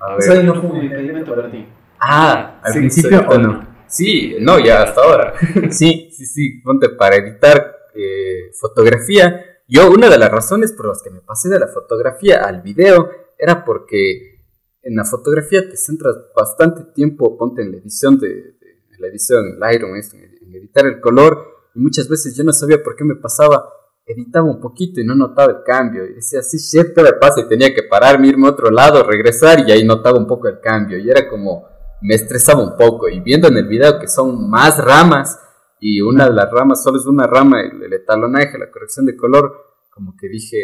[0.00, 0.20] A ver.
[0.20, 1.66] Eso no un impedimento para ti.
[2.00, 3.66] Ah, al principio o no.
[3.86, 5.34] Sí, no, ya hasta ahora.
[5.70, 6.60] sí, sí, sí.
[6.62, 9.44] Ponte para editar eh, fotografía.
[9.66, 13.10] Yo, una de las razones por las que me pasé de la fotografía al video
[13.38, 14.38] era porque
[14.82, 18.56] en la fotografía te centras bastante tiempo, ponte en la edición de,
[18.98, 23.04] la edición, Lightroom, en editar el color, y muchas veces yo no sabía por qué
[23.04, 23.68] me pasaba
[24.08, 26.04] editaba un poquito y no notaba el cambio.
[26.06, 27.42] Y decía, sí, shit, ¿qué me pasa?
[27.42, 30.60] Y tenía que pararme, irme a otro lado, regresar y ahí notaba un poco el
[30.60, 30.98] cambio.
[30.98, 31.68] Y era como,
[32.00, 33.08] me estresaba un poco.
[33.08, 35.38] Y viendo en el video que son más ramas
[35.78, 39.16] y una de las ramas solo es una rama, el, el etalonaje, la corrección de
[39.16, 39.52] color,
[39.92, 40.56] como que dije,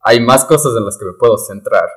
[0.00, 1.88] hay más cosas en las que me puedo centrar.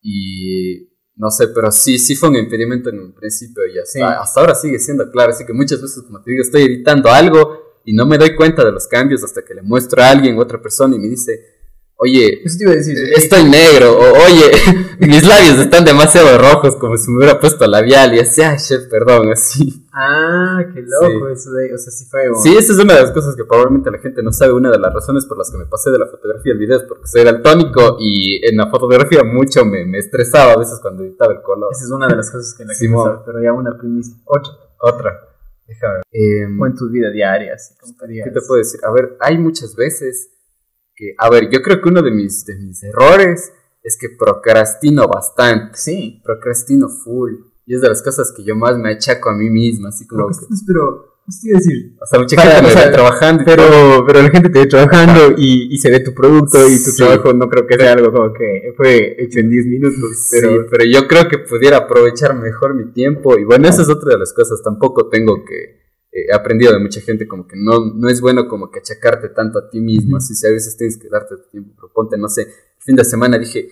[0.00, 4.40] Y no sé, pero sí, sí fue un impedimento en un principio y hasta, hasta
[4.40, 5.32] ahora sigue siendo claro.
[5.32, 8.64] Así que muchas veces, como te digo, estoy editando algo y no me doy cuenta
[8.64, 11.40] de los cambios hasta que le muestro a alguien, otra persona, y me dice,
[11.98, 12.96] oye, Eso te iba a decir.
[13.16, 14.50] estoy negro, o oye,
[15.00, 18.84] mis labios están demasiado rojos, como si me hubiera puesto labial, y así, ay, chef,
[18.90, 19.82] perdón, así.
[19.98, 22.28] Ah, qué loco eso de, o sea, sí fue.
[22.28, 24.52] un- Sí, esa es una de las cosas que probablemente la gente no sabe.
[24.52, 26.82] Una de las razones por las que me pasé de la fotografía al video es
[26.82, 31.32] porque soy daltónico y en la fotografía mucho me, me estresaba a veces cuando editaba
[31.32, 31.70] el color.
[31.72, 34.14] Esa es una de las cosas que la gente sabe, pero ya una primicia.
[34.26, 34.52] Otra.
[34.78, 35.25] Otra,
[35.66, 35.94] déjame.
[35.94, 36.02] ver.
[36.12, 37.74] Em, O en tu vida diaria, así.
[38.24, 38.80] ¿Qué te puedo decir?
[38.84, 40.30] A ver, hay muchas veces
[40.94, 43.52] que, a ver, yo creo que uno de mis, de mis errores
[43.82, 46.20] es que procrastino bastante, Sí.
[46.24, 47.34] procrastino full.
[47.66, 50.28] Y es de las cosas que yo más me achaco a mí misma, así como
[50.28, 50.34] que,
[50.66, 51.96] Pero, iba a decir.
[52.00, 53.56] o sea, mucha gente me o sea, ve trabajando todo.
[53.56, 56.90] Pero, pero la gente te ve trabajando y, y se ve tu producto y tu
[56.90, 56.96] Sí.
[56.98, 60.28] trabajo no creo que sea algo como que fue hecho en 10 minutos.
[60.30, 63.38] Pero, Pero, pero yo creo que pudiera aprovechar mejor mi tiempo.
[63.38, 64.62] Y bueno, esa es otra de las cosas.
[64.62, 65.56] Tampoco tengo que.
[66.12, 69.28] eh, He aprendido de mucha gente como que no, no es bueno como que achacarte
[69.30, 70.16] tanto a ti mismo.
[70.18, 71.72] Así si a veces tienes que darte tu tiempo.
[71.76, 73.68] Pero ponte, no sé, el fin de semana dije,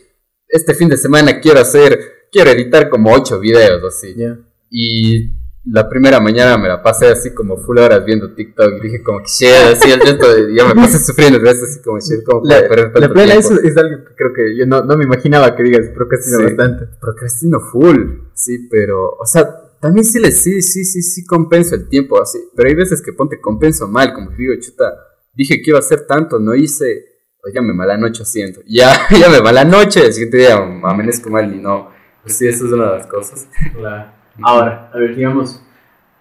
[0.49, 1.99] este fin de semana quiero hacer,
[2.31, 4.15] quiero editar como ocho videos así.
[4.17, 4.39] ya.
[4.71, 8.75] Y la primera mañana me la pasé así como full horas viendo TikTok.
[8.79, 11.65] Y dije como que shit, así el resto de- yo me pasé sufriendo el resto
[11.65, 13.55] así como shit, como La, perder la tanto plena tiempo?
[13.55, 16.45] es, es algo que creo que yo no, no me imaginaba que digas procrastino Sí.
[16.45, 16.87] bastante.
[17.01, 17.97] procrastino full,
[18.35, 19.49] sí, pero, o sea,
[19.81, 23.13] también sí, le, sí, sí, sí, sí compenso el tiempo así, pero hay veces que
[23.13, 24.93] ponte compenso mal, como que digo, chuta,
[25.35, 27.05] dije que iba a hacer tanto, no hice,
[27.41, 31.29] pues ya me mala noche haciendo, ya, ya me mala noche, el siguiente día amanezco
[31.31, 31.91] mal y no,
[32.23, 33.47] pues sí, eso es una de las cosas.
[34.43, 35.63] Ahora, a ver, digamos,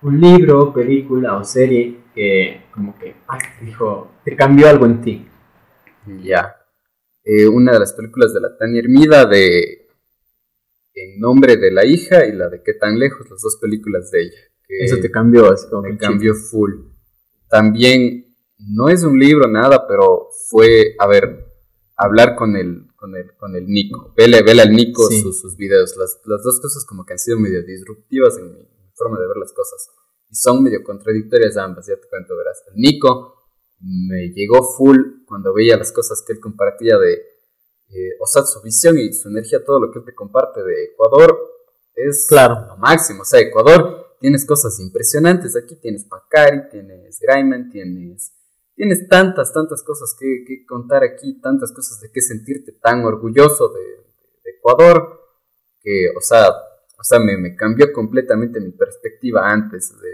[0.01, 5.28] un libro, película o serie que como que ah, dijo, te cambió algo en ti.
[6.22, 6.55] Ya.
[7.24, 9.88] Eh, una de las películas de la Tania Hermida de
[10.95, 14.22] En nombre de la hija y la de Qué tan lejos, las dos películas de
[14.22, 14.38] ella.
[14.68, 16.74] que- Eso te cambió así como que cambió full.
[17.49, 18.26] También,
[18.59, 21.45] no es un libro, nada, pero fue, a ver,
[21.95, 24.14] hablar con el, con el, con el Nico.
[24.16, 25.20] Vele, vele al Nico Sí.
[25.22, 25.93] sus, sus videos.
[25.97, 29.36] Las, las dos cosas como que han sido medio disruptivas en mi forma de ver
[29.36, 29.89] las cosas.
[30.30, 32.64] Y son medio contradictorias ambas, ya te cuento, verás.
[32.74, 33.36] El Nico
[33.82, 34.97] me llegó full
[35.28, 37.12] cuando veía las cosas que él compartía de,
[37.89, 40.86] eh, o sea, su visión y su energía, todo lo que él te comparte de
[40.86, 41.38] Ecuador
[41.95, 42.68] es Claro.
[42.68, 43.24] lo máximo.
[43.24, 45.58] O sea, Ecuador tienes cosas impresionantes.
[45.58, 48.32] Aquí tienes Pacari, tienes Graiman, tienes,
[48.76, 53.70] tienes tantas, tantas cosas que, que contar aquí, tantas cosas de qué sentirte tan orgulloso
[53.70, 53.82] de,
[54.44, 55.22] de Ecuador,
[55.82, 60.10] que, o sea, o sea me, me cambió completamente mi perspectiva antes de,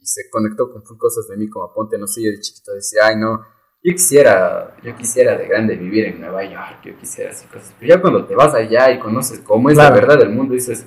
[0.00, 2.72] y se conectó con full cosas de mí, como ponte, no sé, yo de chiquito
[2.74, 3.44] decía, ay, no,
[3.82, 7.94] yo quisiera, yo quisiera de grande vivir en Nueva York, yo quisiera así cosas, pero
[7.94, 9.94] ya cuando te vas allá y conoces cómo es Claro.
[9.94, 10.84] la verdad del mundo, dices,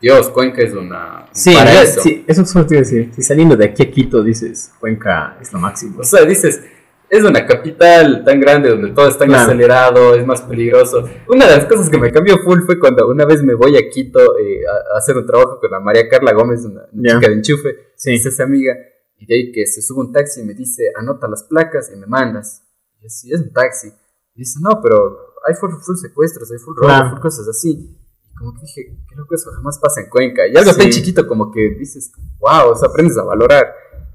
[0.00, 2.02] Dios, Cuenca es una, un Sí, paraíso.
[2.02, 3.10] sí, eso te iba a decir.
[3.14, 6.00] Si saliendo de aquí a Quito dices, Cuenca es lo máximo.
[6.00, 6.60] O sea, dices,
[7.08, 9.44] es una capital tan grande donde todo es tan Claro.
[9.44, 11.08] acelerado, es más peligroso.
[11.28, 13.88] Una de las cosas que me cambió full fue cuando una vez me voy a
[13.88, 17.68] Quito eh, a, hacer un trabajo con la María Carla Gómez, una, chica de enchufe,
[17.96, 18.14] Sí.
[18.14, 18.74] es esa amiga,
[19.18, 21.96] y de ahí que se sube un taxi y me dice, anota las placas y
[21.96, 22.62] me mandas.
[22.98, 23.88] Y yo, sí, es un taxi.
[24.34, 27.10] Y dice, no, pero hay full, full secuestros, hay full robo, Claro.
[27.10, 27.96] full cosas así.
[28.38, 30.46] Como que dije, qué loco eso jamás pasa en Cuenca.
[30.46, 31.00] Y algo tan Sí.
[31.00, 33.66] chiquito como que dices, wow, o sea, aprendes a valorar.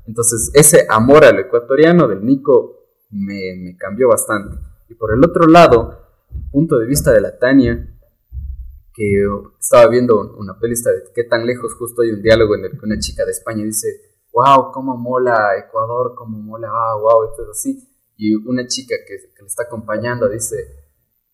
[0.06, 2.78] Entonces, ese amor al ecuatoriano del Nico
[3.12, 4.58] me, me cambió bastante.
[4.90, 6.00] Y por el otro lado,
[6.34, 7.88] el punto de vista de la Tania,
[8.94, 9.24] que
[9.60, 12.86] estaba viendo una pelista de qué tan lejos, justo hay un diálogo en el que
[12.86, 13.88] una chica de España dice,
[14.34, 17.88] wow, cómo mola Ecuador, cómo mola, ah, wow, esto es así.
[18.18, 20.58] Y una chica que, que le está acompañando dice,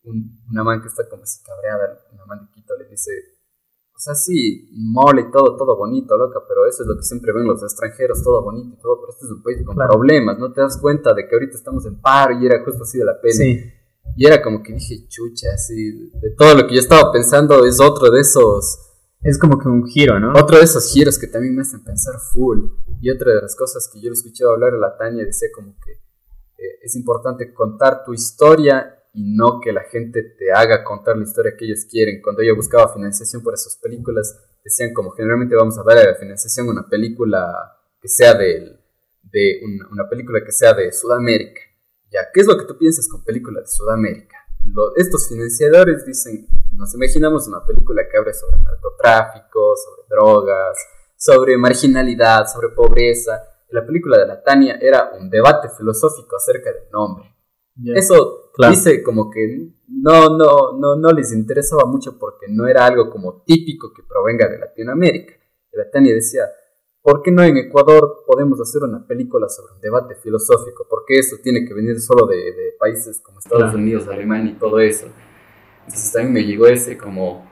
[0.06, 3.12] un- una man que está como así cabreada, una man de Quito le dice,
[3.96, 7.32] o sea, sí, mola y todo, todo bonito, loca, pero eso es lo que siempre
[7.34, 9.94] ven los extranjeros, todo bonito y todo, pero este es un país con Claro.
[9.94, 12.98] problemas, no te das cuenta de que ahorita estamos en paro y era justo así
[12.98, 13.34] de la peli.
[13.34, 13.72] Sí.
[14.18, 17.80] Y era como que dije, chucha, así, de todo lo que yo estaba pensando es
[17.82, 18.80] otro de esos,
[19.22, 20.34] Es como que un giro, ¿no?
[20.40, 22.60] otro de esos giros que también me hacen pensar full.
[23.02, 25.74] Y otra de las cosas que yo le escuchaba hablar a la Tania decía como
[25.84, 31.16] que eh, es importante contar tu historia y no que la gente te haga contar
[31.18, 32.22] la historia que ellos quieren.
[32.22, 36.68] Cuando ella buscaba financiación por esas películas, decían como generalmente vamos a darle la financiación
[36.68, 37.48] a una película
[38.02, 38.78] que sea del-
[39.24, 41.62] de, una, una película que sea de Sudamérica.
[42.12, 44.38] ya, ¿qué es lo que tú piensas con películas de Sudamérica?
[44.98, 50.78] estos financiadores dicen, nos imaginamos una película que hable sobre narcotráfico, sobre drogas,
[51.16, 53.42] sobre marginalidad, sobre pobreza.
[53.70, 57.32] La película de la Tania era un debate filosófico acerca del nombre.
[57.94, 63.10] Eso dice como que no, no, no, no les interesaba mucho porque no era algo
[63.10, 65.34] como típico que provenga de Latinoamérica.
[65.72, 66.44] La Tania decía,
[67.02, 70.88] ¿por qué no en Ecuador podemos hacer una película sobre un debate filosófico?
[70.90, 75.08] Porque eso tiene que venir solo de, países como Estados Unidos, Alemania y todo eso.
[75.86, 77.50] Entonces también me llegó ese como,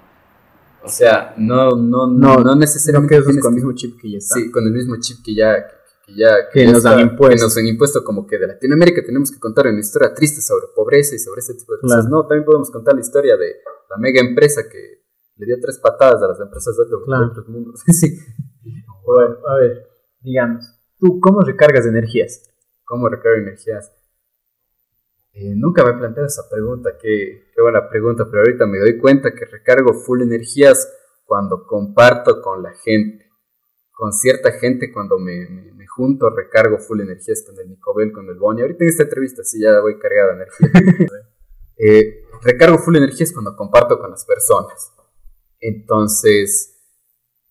[0.84, 3.20] o sea, no, no, no, no necesariamente...
[3.20, 4.36] No con el mismo chip que ya está.
[4.36, 5.56] Sí, con el mismo chip que ya,
[6.06, 7.36] que ya, que, nos han impuesto.
[7.36, 10.68] Que nos han impuesto como que de Latinoamérica tenemos que contar una historia triste sobre
[10.76, 12.08] pobreza y sobre ese tipo de cosas.
[12.10, 13.56] No, también podemos contar la historia de
[13.90, 15.04] la mega empresa que
[15.38, 17.82] le dio tres patadas a las empresas de, otros mundos.
[17.88, 18.20] sí.
[19.06, 19.88] Bueno, a ver,
[20.22, 20.66] digamos,
[21.00, 22.50] ¿tú cómo recargas energías?
[22.86, 23.92] ¿Cómo recargo energías?
[25.34, 29.00] Eh, nunca me he planteado esa pregunta, qué, qué buena pregunta, pero ahorita me doy
[29.00, 30.88] cuenta que recargo full energías
[31.26, 33.23] cuando comparto con la gente
[33.94, 38.36] con cierta gente cuando me, me, junto, recargo full energías con el Nicobel, con el
[38.36, 38.62] Boni.
[38.62, 40.70] Ahorita en esta entrevista sí ya voy cargado de energía.
[41.78, 44.92] eh, recargo full energías cuando comparto con las personas.
[45.60, 46.74] Entonces,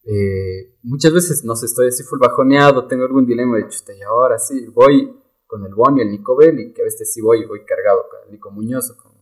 [0.05, 4.03] eh, muchas veces, no sé, estoy así full bajoneado, tengo algún dilema de chuta, y
[4.03, 5.17] ahora sí, voy
[5.47, 8.33] con el Boni, el Nicobel, y que a veces sí voy, voy cargado con el
[8.33, 9.13] Nico Muñoz, con,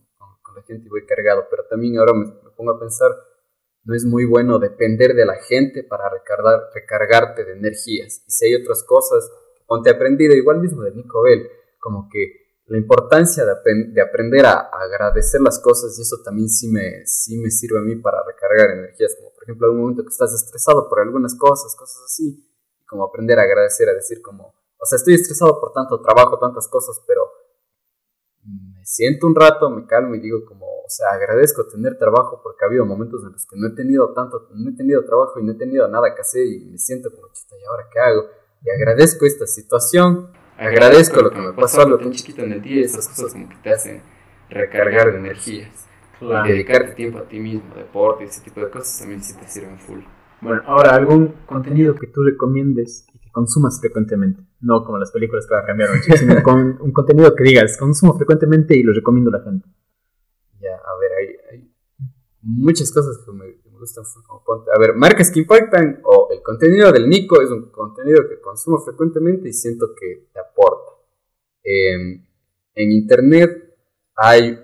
[0.43, 3.13] con, la gente y voy cargado, pero también ahora me pongo a pensar
[3.85, 8.23] no es muy bueno depender de la gente para recargar, recargarte de energías.
[8.27, 9.31] Y si hay otras cosas,
[9.67, 15.41] ponte aprendido, igual mismo de Nico Bell, como que la importancia de, aprender a, agradecer
[15.41, 19.17] las cosas y eso también sí me, sí me sirve a mí para recargar energías,
[19.17, 22.49] como por ejemplo algún momento que estás estresado por algunas cosas, cosas así,
[22.87, 26.69] como aprender a agradecer, a decir como, o sea, estoy estresado por tanto trabajo, tantas
[26.69, 27.23] cosas, pero
[28.91, 32.67] siento un rato, me calmo y digo como, o sea, agradezco tener trabajo porque ha
[32.67, 35.53] habido momentos en los que no he tenido tanto, no he tenido trabajo y no
[35.53, 38.27] he tenido nada que hacer y me siento como, chuta, ¿y ahora qué hago?
[38.65, 42.85] Y agradezco esta situación, agradezco lo que me pasó, lo tan chiquito en el día,
[42.85, 44.03] esas cosas como que te hacen
[44.49, 45.87] recargar de energías.
[46.21, 49.79] Y dedicarte tiempo a ti mismo, deporte, ese tipo de cosas también sí te sirven
[49.79, 50.01] full.
[50.41, 55.55] Bueno, ahora algún contenido que tú recomiendes que consumas frecuentemente, no como las películas que
[55.67, 59.69] cambiaron, sino con un contenido que digas, consumo frecuentemente y lo recomiendo a la gente
[60.61, 61.13] ya, a ver,
[61.51, 61.71] hay,
[62.43, 64.71] muchas cosas que me, gustan como ponte.
[64.75, 68.79] A ver, marcas que impactan o el contenido del Nico es un contenido que consumo
[68.79, 70.93] frecuentemente y siento que te aporta.
[71.63, 72.27] Em,
[72.75, 73.75] en internet
[74.15, 74.59] hay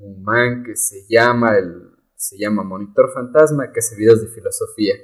[0.00, 4.94] un man que se llama el se llama Monitor Fantasma que hace videos de filosofía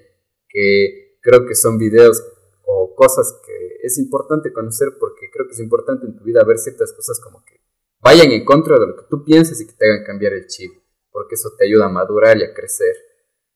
[0.49, 2.23] que creo que son videos
[2.71, 6.59] o cosas que es importante conocer porque creo que es importante en tu vida ver
[6.59, 7.62] ciertas cosas como que
[8.01, 10.71] vayan en contra de lo que tú piensas y que te hagan cambiar el chip,
[11.11, 12.95] porque eso te ayuda a madurar y a crecer.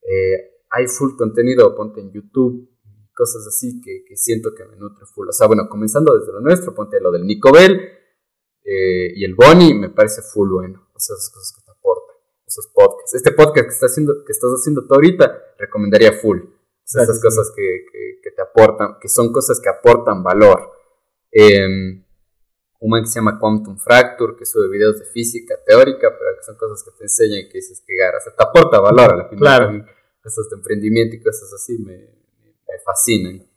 [0.00, 2.70] Eh, hay full contenido, ponte en YouTube,
[3.14, 5.28] cosas así que, que, siento que me nutre full.
[5.28, 7.80] O sea, bueno, comenzando desde lo nuestro, ponte lo del Nicobel
[8.64, 10.88] eh, y el Bonnie, me parece full bueno.
[10.94, 13.14] O sea, esas cosas que te aportan, esos podcasts.
[13.14, 16.40] Este podcast que estás haciendo, que estás haciendo tú ahorita, recomendaría full.
[16.84, 20.72] Esas cosas que, que, que, te aportan, que son cosas que aportan valor.
[21.30, 22.02] Eh,
[22.82, 26.42] un man que se llama Quantum Fracture, que sube videos de física teórica, pero que
[26.44, 29.16] son cosas que te enseñan y que dices que o sea, te aporta valor a
[29.16, 29.40] la final.
[29.40, 29.86] Claro.
[30.20, 33.48] Cosas de emprendimiento y cosas así me, me fascinan.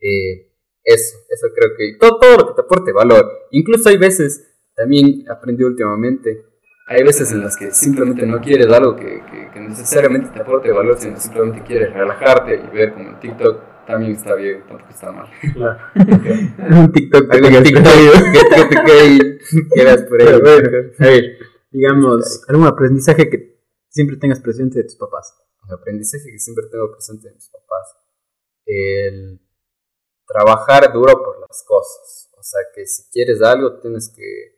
[0.00, 3.48] Eh, eso, eso creo que todo, todo lo que te aporte valor.
[3.52, 6.44] Incluso hay veces, también aprendí últimamente,
[6.86, 10.70] hay veces en las que simplemente no quieres algo que, que, que necesariamente te aporte
[10.70, 15.12] valor, sino simplemente quieres relajarte y ver como en TikTok también está bien, tampoco está
[15.12, 15.28] mal.
[15.52, 15.78] Claro.
[15.94, 19.38] un TikTok que te TikTok que
[19.72, 20.28] quieras por ahí.
[20.28, 21.38] A ver,
[21.70, 25.34] digamos, algún aprendizaje que siempre tengas presente de tus papás.
[25.66, 27.96] Un aprendizaje que siempre tengo presente de mis papás.
[28.66, 29.40] El
[30.26, 32.30] trabajar duro por las cosas.
[32.38, 34.53] O sea, que si quieres algo, tienes que,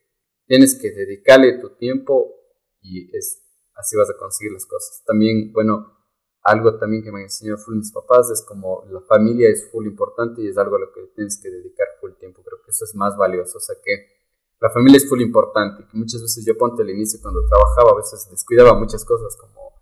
[0.47, 2.35] tienes que dedicarle tu tiempo
[2.81, 3.43] y es,
[3.75, 5.03] así vas a conseguir las cosas.
[5.05, 5.97] También, bueno,
[6.43, 10.43] algo también que me enseñó full mis papás es como la familia es full importante
[10.43, 12.43] y es algo a lo que tienes que dedicar full tiempo.
[12.45, 13.59] Creo que eso es más valioso.
[13.59, 14.17] O sea que
[14.61, 15.85] la familia es full importante.
[15.91, 19.73] Que muchas veces yo ponte al inicio cuando trabajaba, a veces descuidaba muchas cosas como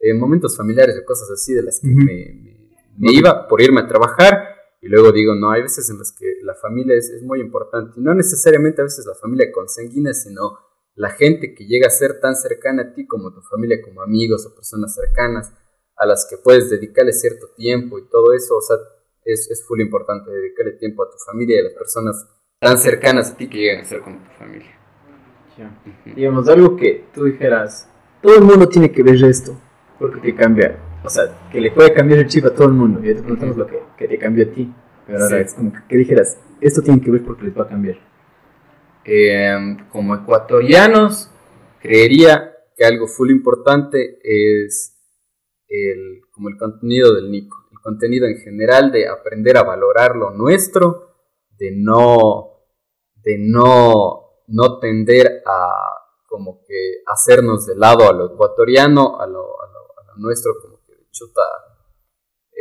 [0.00, 3.88] eh, momentos familiares o cosas así de las que me, me, iba por irme a
[3.88, 4.48] trabajar.
[4.82, 7.98] Y luego digo, no, hay veces en las que la familia es, es muy importante.
[7.98, 10.58] Y no necesariamente a veces la familia consanguínea, sino
[10.94, 14.46] la gente que llega a ser tan cercana a ti como tu familia, como amigos
[14.46, 15.52] o personas cercanas
[15.96, 18.76] a las que puedes dedicarle cierto tiempo y todo eso, o sea,
[19.24, 22.26] es, es full importante dedicarle tiempo a tu familia y a las personas
[22.60, 24.78] tan cercanas a ti que llegan a ser como tu familia.
[26.16, 27.88] Digamos, algo que tú dijeras,
[28.20, 29.56] todo el mundo tiene que ver esto,
[29.98, 30.78] porque te cambia.
[31.04, 33.00] O sea, que le puede cambiar el chip a todo el mundo.
[33.02, 34.72] Ya te preguntamos lo que, que, te cambió a ti.
[35.06, 37.98] Pero ahora es como que, dijeras, esto tiene que ver porque les va a cambiar.
[39.04, 41.30] Em, como ecuatorianos,
[41.80, 44.96] creería que algo full importante es
[45.68, 47.56] el, como el contenido del Nico.
[47.72, 51.16] El contenido en general de aprender a valorar lo nuestro,
[51.58, 52.66] de no,
[53.16, 55.68] de no, no tender a
[56.32, 61.06] como que hacernos de lado a lo ecuatoriano, a lo, a lo, nuestro, como que
[61.10, 61.42] chuta,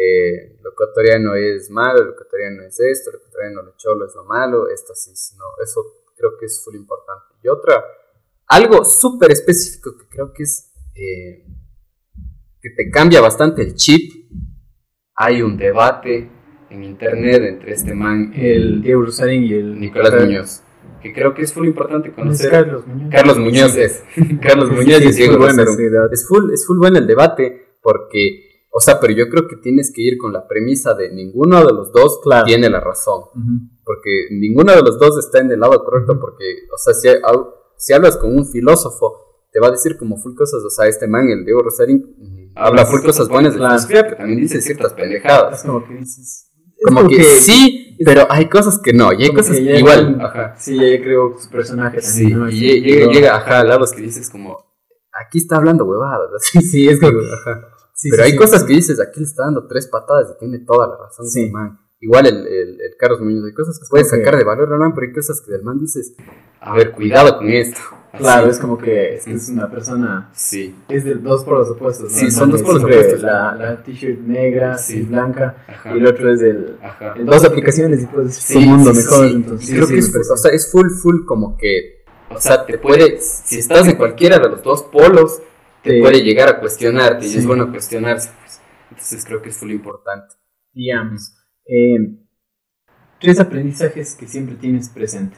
[0.02, 4.26] eh, lo ecuatoriano es malo, lo ecuatoriano es esto, lo ecuatoriano lo cholo es lo
[4.26, 5.82] malo, esto sí, no, eso
[6.16, 7.36] creo que es full importante.
[7.44, 7.84] Y otra,
[8.48, 11.46] algo súper específico que creo que es, eh,
[12.62, 14.30] que te cambia bastante el chip,
[15.16, 16.30] hay un debate
[16.70, 20.64] en internet entre este man, el Diego Rosarín y el Nicolás Muñoz
[21.02, 22.52] que creo que es full importante conocer.
[22.52, 23.10] Carlos Muñoz.
[23.12, 24.04] Carlos Muñoz es.
[24.42, 25.48] Carlos Muñoz Diego
[26.12, 29.92] Es full, es full bueno el debate porque, o sea, pero yo creo que tienes
[29.94, 33.26] que ir con la premisa de ninguno de los dos tiene la razón.
[33.84, 37.10] Porque ninguno de los dos está en el lado correcto porque, o sea, si,
[37.78, 41.08] si hablas con un filósofo, te va a decir como full cosas, o sea, este
[41.08, 44.94] man, el Diego Rosarín, habla full cosas buenas de la filosofía, pero también dice ciertas
[44.94, 45.60] pendejadas.
[45.60, 46.48] Es como que dices...
[46.84, 50.18] Como que sí, pero hay cosas que no, y hay cosas que igual.
[50.20, 50.56] Ajá.
[50.58, 54.58] Sí, ya creo su personaje Sí, y llega, llega, ajá, lados que dices como,
[55.12, 56.30] aquí está hablando huevadas.
[56.40, 57.71] Sí, sí, es como, ajá.
[58.10, 60.98] Pero hay cosas que dices, aquí le está dando tres patadas y tiene toda la
[60.98, 61.28] razón.
[61.28, 61.50] Sí.
[61.52, 61.80] Man.
[62.00, 65.06] Igual el, el, el, Carlos Muñoz, hay cosas que puedes sacar de valor, man, pero
[65.06, 66.16] hay cosas que del man dices,
[66.60, 67.80] a ver, cuidado con esto.
[68.18, 70.30] Claro, es como que es, una persona.
[70.34, 70.76] Sí.
[70.90, 72.12] Es de dos polos opuestos.
[72.12, 72.18] ¿no?
[72.18, 73.22] Sí, son dos polos opuestos.
[73.22, 75.02] La, la t-shirt negra, sí.
[75.04, 76.78] blanca, y el otro es el,
[77.24, 79.26] dos aplicaciones y pues sí, un mundo mejor.
[79.28, 82.04] entonces, creo que es, o sea, es full, full como que.
[82.30, 83.20] O sea, te puede.
[83.22, 85.42] Si estás en cualquiera de los dos polos,
[85.84, 88.32] te, puede llegar a cuestionarte y es bueno cuestionarse.
[88.40, 88.62] Pues.
[88.90, 90.36] Entonces creo que es full importante.
[90.74, 91.34] Digamos,
[91.66, 91.98] eh,
[93.20, 95.38] tres aprendizajes que siempre tienes presente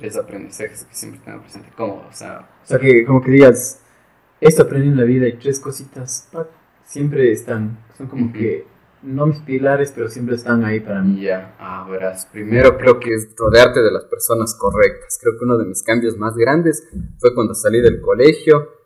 [0.00, 1.68] tres aprendizajes que siempre tengo presente.
[1.76, 2.06] ¿Cómo?
[2.08, 3.80] O sea, o sea que como que digas,
[4.40, 6.28] esto aprendí en la vida y tres cositas
[6.84, 8.66] siempre están, son como que
[9.02, 11.22] no mis pilares, pero siempre están ahí para mí.
[11.22, 12.26] Ya, ah, verás.
[12.26, 15.18] Primero creo que es rodearte de las personas correctas.
[15.20, 16.86] Creo que uno de mis cambios más grandes
[17.18, 18.79] fue cuando salí del colegio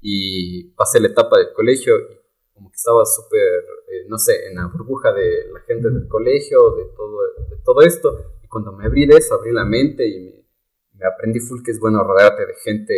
[0.00, 2.18] y pasé la etapa del colegio y
[2.54, 6.70] como que estaba súper, eh, no sé, en la burbuja de la gente del colegio,
[6.76, 7.18] de todo,
[7.50, 8.34] de todo esto.
[8.42, 10.38] Y cuando me abrí de eso, abrí la mente y me
[10.98, 12.94] me aprendí full que es bueno rodearte de gente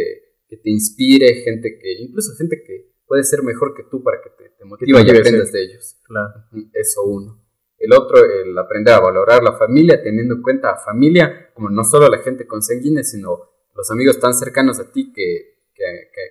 [0.48, 4.30] que te inspire, gente que, incluso gente que puede ser mejor que tú para que
[4.30, 5.96] te, te motive y aprendas de ellos.
[6.05, 6.44] Claro.
[6.72, 7.44] Eso uno.
[7.78, 11.84] El otro, el aprender a valorar la familia, teniendo en cuenta a familia como no
[11.84, 15.60] solo la gente consanguínea, sino los amigos tan cercanos a ti que,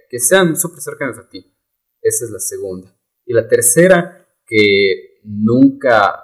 [0.10, 1.40] que, sean súper cercanos a ti.
[2.02, 2.96] Esa es la segunda.
[3.26, 6.24] Y la tercera, que nunca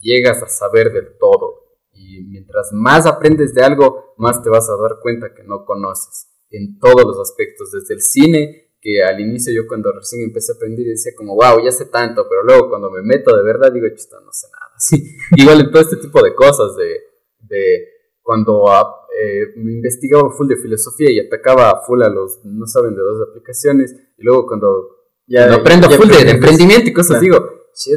[0.00, 4.76] llegas a saber del todo y mientras más aprendes de algo, más te vas a
[4.76, 9.52] dar cuenta que no conoces en todos los aspectos, desde el cine, que al inicio
[9.52, 12.90] yo cuando recién empecé a aprender decía como, wow, ya sé tanto, pero luego cuando
[12.90, 14.72] me meto de verdad digo, chuta, no sé nada.
[14.78, 15.16] Sí.
[15.36, 17.00] Igual en todo este tipo de cosas, de,
[17.40, 17.88] de
[18.22, 18.70] cuando
[19.18, 23.28] eh, me investigaba full de filosofía y atacaba full a los, no saben, de dos
[23.28, 24.96] aplicaciones, y luego cuando
[25.26, 27.38] ya, aprendo full de, emprendimiento y cosas, digo,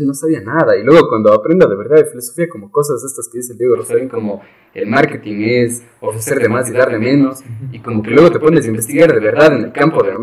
[0.02, 0.78] no sabía nada.
[0.78, 3.76] Y luego cuando aprendo de verdad de filosofía, como cosas estas que dice el Diego
[3.76, 4.42] Rosarín, como
[4.74, 7.40] el marketing es ofrecer de más y dar de menos,
[7.72, 10.18] y como que luego te pones a investigar de verdad en el campo del,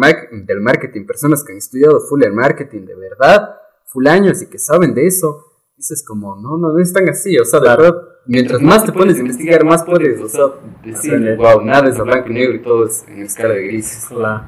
[0.47, 4.59] del marketing, personas que han estudiado full el marketing de verdad, full años y que
[4.59, 5.44] saben de eso,
[5.76, 7.94] dices como, no, no, no es tan así, o sea, de verdad,
[8.26, 10.44] mientras más te pones a investigar, más puedes, o sea,
[10.84, 14.06] decir, wow, nada es a blanco y negro y todo es en escala de grises.
[14.08, 14.44] Claro.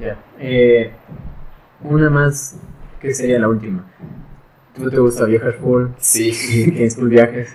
[0.00, 0.18] Ya.
[0.38, 0.92] Eh,
[1.82, 2.56] una más
[3.00, 3.84] ¿Qué sería la última?
[4.74, 5.86] ¿Tú te gusta viajar full?
[5.98, 6.32] Sí.
[6.64, 7.54] Tienes full viajes.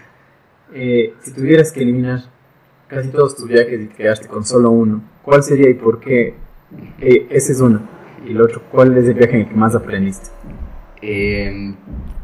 [0.73, 2.21] Eh, si tuvieras que eliminar
[2.87, 6.35] casi todos tus viajes y te quedaste con solo uno, ¿cuál sería y por qué?
[6.99, 7.81] Eh, ese es uno.
[8.25, 10.29] Y el otro, ¿cuál es el viaje en el que más aprendiste?
[11.05, 11.75] Em,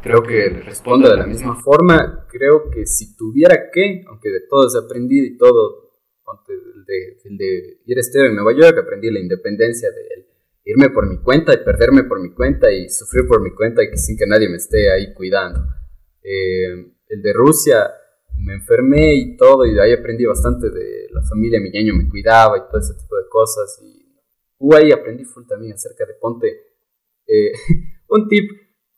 [0.02, 2.26] creo que respondo de la misma forma.
[2.30, 5.90] Creo que si tuviera que, aunque de todos he aprendido y todo,
[6.48, 10.26] el de, de ir a estar en Nueva York, aprendí la independencia de
[10.64, 13.96] irme por mi cuenta y perderme por mi cuenta y sufrir por mi cuenta y
[13.98, 15.60] sin que nadie me esté ahí cuidando.
[16.22, 17.90] Eh, el de Rusia,
[18.38, 22.08] me enfermé y todo y de ahí aprendí bastante de la familia, mi ñaño me
[22.08, 24.16] cuidaba y todo ese tipo de cosas y
[24.58, 26.70] uh, aprendí full también acerca de ponte
[27.26, 27.52] eh,
[28.08, 28.50] un tip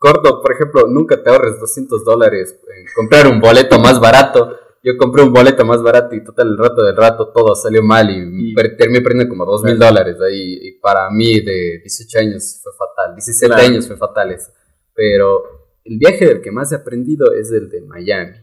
[0.03, 4.59] corto, por ejemplo, nunca te ahorres 200 dólares en comprar un boleto más barato.
[4.83, 8.11] Yo compré un boleto más barato y total el rato del rato todo salió mal
[8.11, 10.59] y, terminé perdiendo como dos mil dólares ahí.
[10.61, 14.51] Y para mí de 18 años fue fatal, 17 años fue fatal eso,
[14.93, 15.41] pero
[15.85, 18.39] el viaje del que más he aprendido es el de Miami.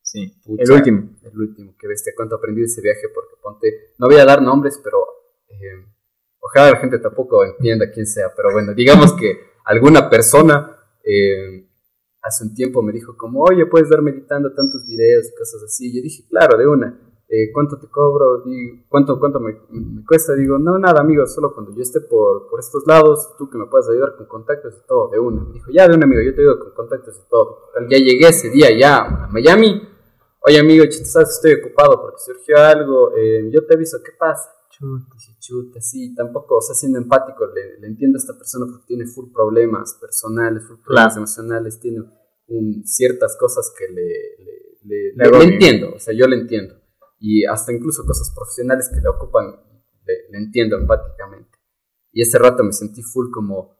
[0.00, 1.10] Sí, el último.
[1.22, 4.40] El último, que bestia, cuánto aprendí de ese viaje porque ponte, no voy a dar
[4.40, 5.04] nombres, pero
[5.48, 5.84] eh,
[6.40, 10.73] ojalá la gente tampoco entienda quién sea, pero bueno, digamos que alguna persona...
[11.04, 11.68] Eh,
[12.22, 15.94] hace un tiempo me dijo como, oye, puedes dar meditando tantos videos y cosas así.
[15.94, 16.98] Yo dije, claro, de una.
[17.28, 18.44] Eh, ¿Cuánto te cobro?
[18.88, 19.56] ¿Cuánto, cuánto me,
[20.06, 20.34] cuesta?
[20.34, 23.66] Digo, no, nada, amigo, solo cuando yo esté por, por estos lados, tú que me
[23.66, 25.42] puedas ayudar con contactos y todo, de una.
[25.42, 27.70] Me dijo, ya, de una, amigo, yo te ayudo con contactos y todo.
[27.90, 29.82] Ya llegué ese día ya a Miami.
[30.46, 33.12] Oye, amigo, sabes, estoy ocupado porque surgió algo.
[33.16, 34.53] Eh, yo te aviso, ¿qué pasa?
[34.76, 39.06] Chuta, chuta, sí, tampoco, o sea, siendo empático, le, entiendo a esta persona porque tiene
[39.06, 42.00] full problemas personales, full problemas emocionales, tiene
[42.84, 46.74] ciertas cosas que le, le, entiendo, o sea, yo le entiendo.
[47.20, 49.54] Y hasta incluso cosas profesionales que le ocupan,
[50.06, 51.56] le, entiendo empáticamente.
[52.10, 53.78] Y ese rato me sentí full como,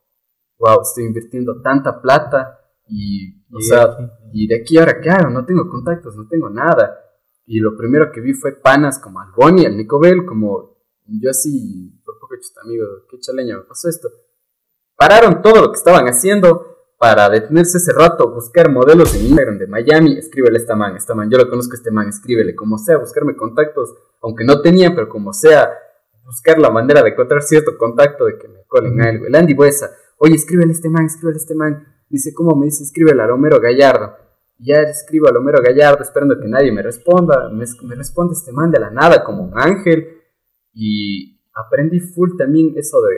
[0.59, 3.97] wow, estoy invirtiendo tanta plata y, o sea,
[4.33, 5.31] y de aquí ahora, ¿qué hago?
[5.31, 7.01] No tengo contactos, no tengo nada.
[7.47, 10.74] Y lo primero que vi fue panas como al Bonnie, al Nicobel, como
[11.07, 14.09] yo así, por poco chiste amigo, qué chaleña me pasó esto.
[14.97, 19.67] Pararon todo lo que estaban haciendo para detenerse ese rato, buscar modelos en Instagram de
[19.67, 22.79] Miami, escríbele a esta man, esta man, yo lo conozco a este man, escríbele, como
[22.79, 25.71] sea, buscarme contactos, aunque no tenía, pero como sea,
[26.25, 29.27] buscar la manera de encontrar cierto contacto de que me colen algo.
[29.27, 32.67] El Andy Buesa, oye, escríbele a este man, escríbele a este man, dice, ¿cómo me
[32.67, 32.85] dice?
[32.85, 34.17] Escríbele a Homero Gallardo.
[34.59, 38.71] Ya escribo a Homero Gallardo esperando que nadie me responda, me, me responde este man
[38.71, 40.14] de la nada como un ángel,
[40.75, 43.15] y aprendí full también eso de,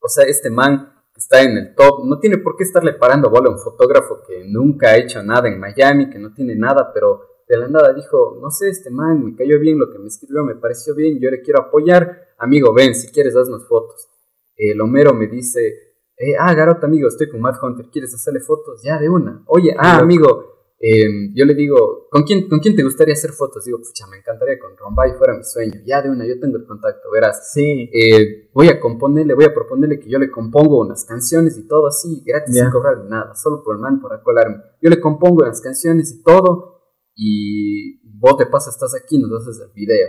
[0.00, 3.30] o sea, este man que está en el top, no tiene por qué estarle parando
[3.30, 6.92] bola a un fotógrafo que nunca ha hecho nada en Miami, que no tiene nada,
[6.92, 10.08] pero de la nada dijo, no sé, este man me cayó bien, lo que me
[10.08, 14.08] escribió me pareció bien, yo le quiero apoyar, amigo, ven, si quieres, haznos fotos.
[14.56, 15.86] El Homero me dice,
[16.16, 18.82] eh, ah, Garota, amigo, estoy con Matt Hunter, ¿quieres hacerle fotos?
[18.82, 19.42] Ya, de una.
[19.46, 23.64] Oye, ah, amigo, Em, yo le digo, ¿con quién, ¿con quién te gustaría hacer fotos?
[23.64, 25.80] Digo, pucha, me encantaría con Rombay, fuera mi sueño.
[25.86, 27.50] Ya de una, yo tengo el contacto, verás.
[27.52, 27.88] Sí.
[27.92, 31.86] Eh, voy a componerle, voy a proponerle que yo le compongo unas canciones y todo
[31.86, 34.56] así, gratis, sin cobrarle nada, solo por el man, por acolarme.
[34.82, 36.76] Yo le compongo las canciones y todo,
[37.14, 40.08] y vos te pasas, estás aquí, nos haces el video.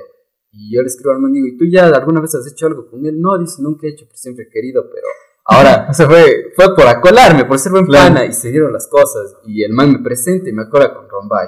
[0.52, 2.90] Y yo le escribo al man, digo, ¿y tú ya alguna vez has hecho algo
[2.90, 3.20] con él?
[3.22, 5.08] No, dice, nunca he hecho, pero siempre he querido, pero
[5.48, 9.38] Ahora, se fue, fue por acolarme, por ser buen pana, y se dieron las cosas.
[9.46, 11.48] Y el man me presenta y me acola con Rombay.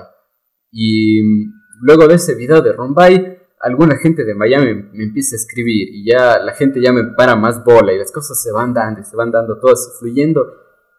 [0.71, 5.37] Y mm, luego de ese video de Rombay, alguna gente de Miami me empieza a
[5.37, 8.73] escribir y ya la gente ya me para más bola y las cosas se van
[8.73, 10.47] dando se van dando todas fluyendo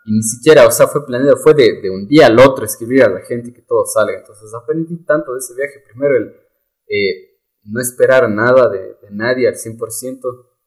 [0.04, 3.04] y ni siquiera, o sea, fue planeado, fue de, de, un día al otro escribir
[3.04, 4.18] a la gente y que todo salga.
[4.18, 5.84] Entonces aprendí tanto de ese viaje.
[5.86, 6.34] Primero, el
[6.88, 10.20] eh, no esperar nada de, de nadie al 100%.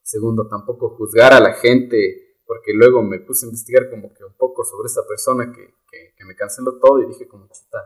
[0.03, 4.35] Segundo, tampoco juzgar a la gente porque luego me puse a investigar como que un
[4.37, 7.79] poco sobre esta persona que, que, me canceló todo y dije como chuta,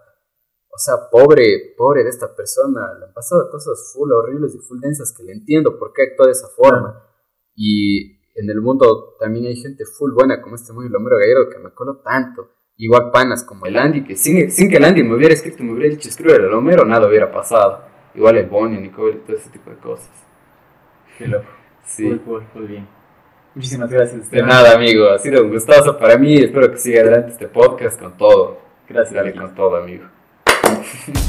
[0.69, 4.79] o sea, pobre, pobre de esta persona, le han pasado cosas full horribles y full
[4.79, 7.03] densas que le entiendo por qué actúa de esa forma.
[7.55, 11.57] Y en el mundo también hay gente full buena como este muy Lomero Gallero que
[11.57, 12.51] me coló tanto.
[12.75, 15.73] Igual panas como el Andy, que sin, sin que el Andy me hubiera escrito, me
[15.73, 17.83] hubiera dicho escribe el Lomero, nada hubiera pasado.
[18.13, 20.11] Igual el Bonnie, Nicole todo ese tipo de cosas.
[21.17, 21.47] Qué loco.
[21.87, 22.19] Sí.
[22.25, 22.87] Full, full, bien.
[23.55, 24.29] Muchísimas gracias.
[24.29, 25.09] De nada, amigo.
[25.09, 26.35] Ha sido un gustazo para mí.
[26.35, 28.59] Espero que siga adelante este podcast con todo.
[28.87, 29.15] Gracias.
[29.15, 30.05] Dale con todo, amigo.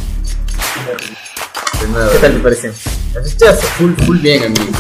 [1.81, 2.11] De nada.
[2.13, 2.71] ¿Qué tal te pareció?
[2.71, 4.73] Has full, full bien, amigo.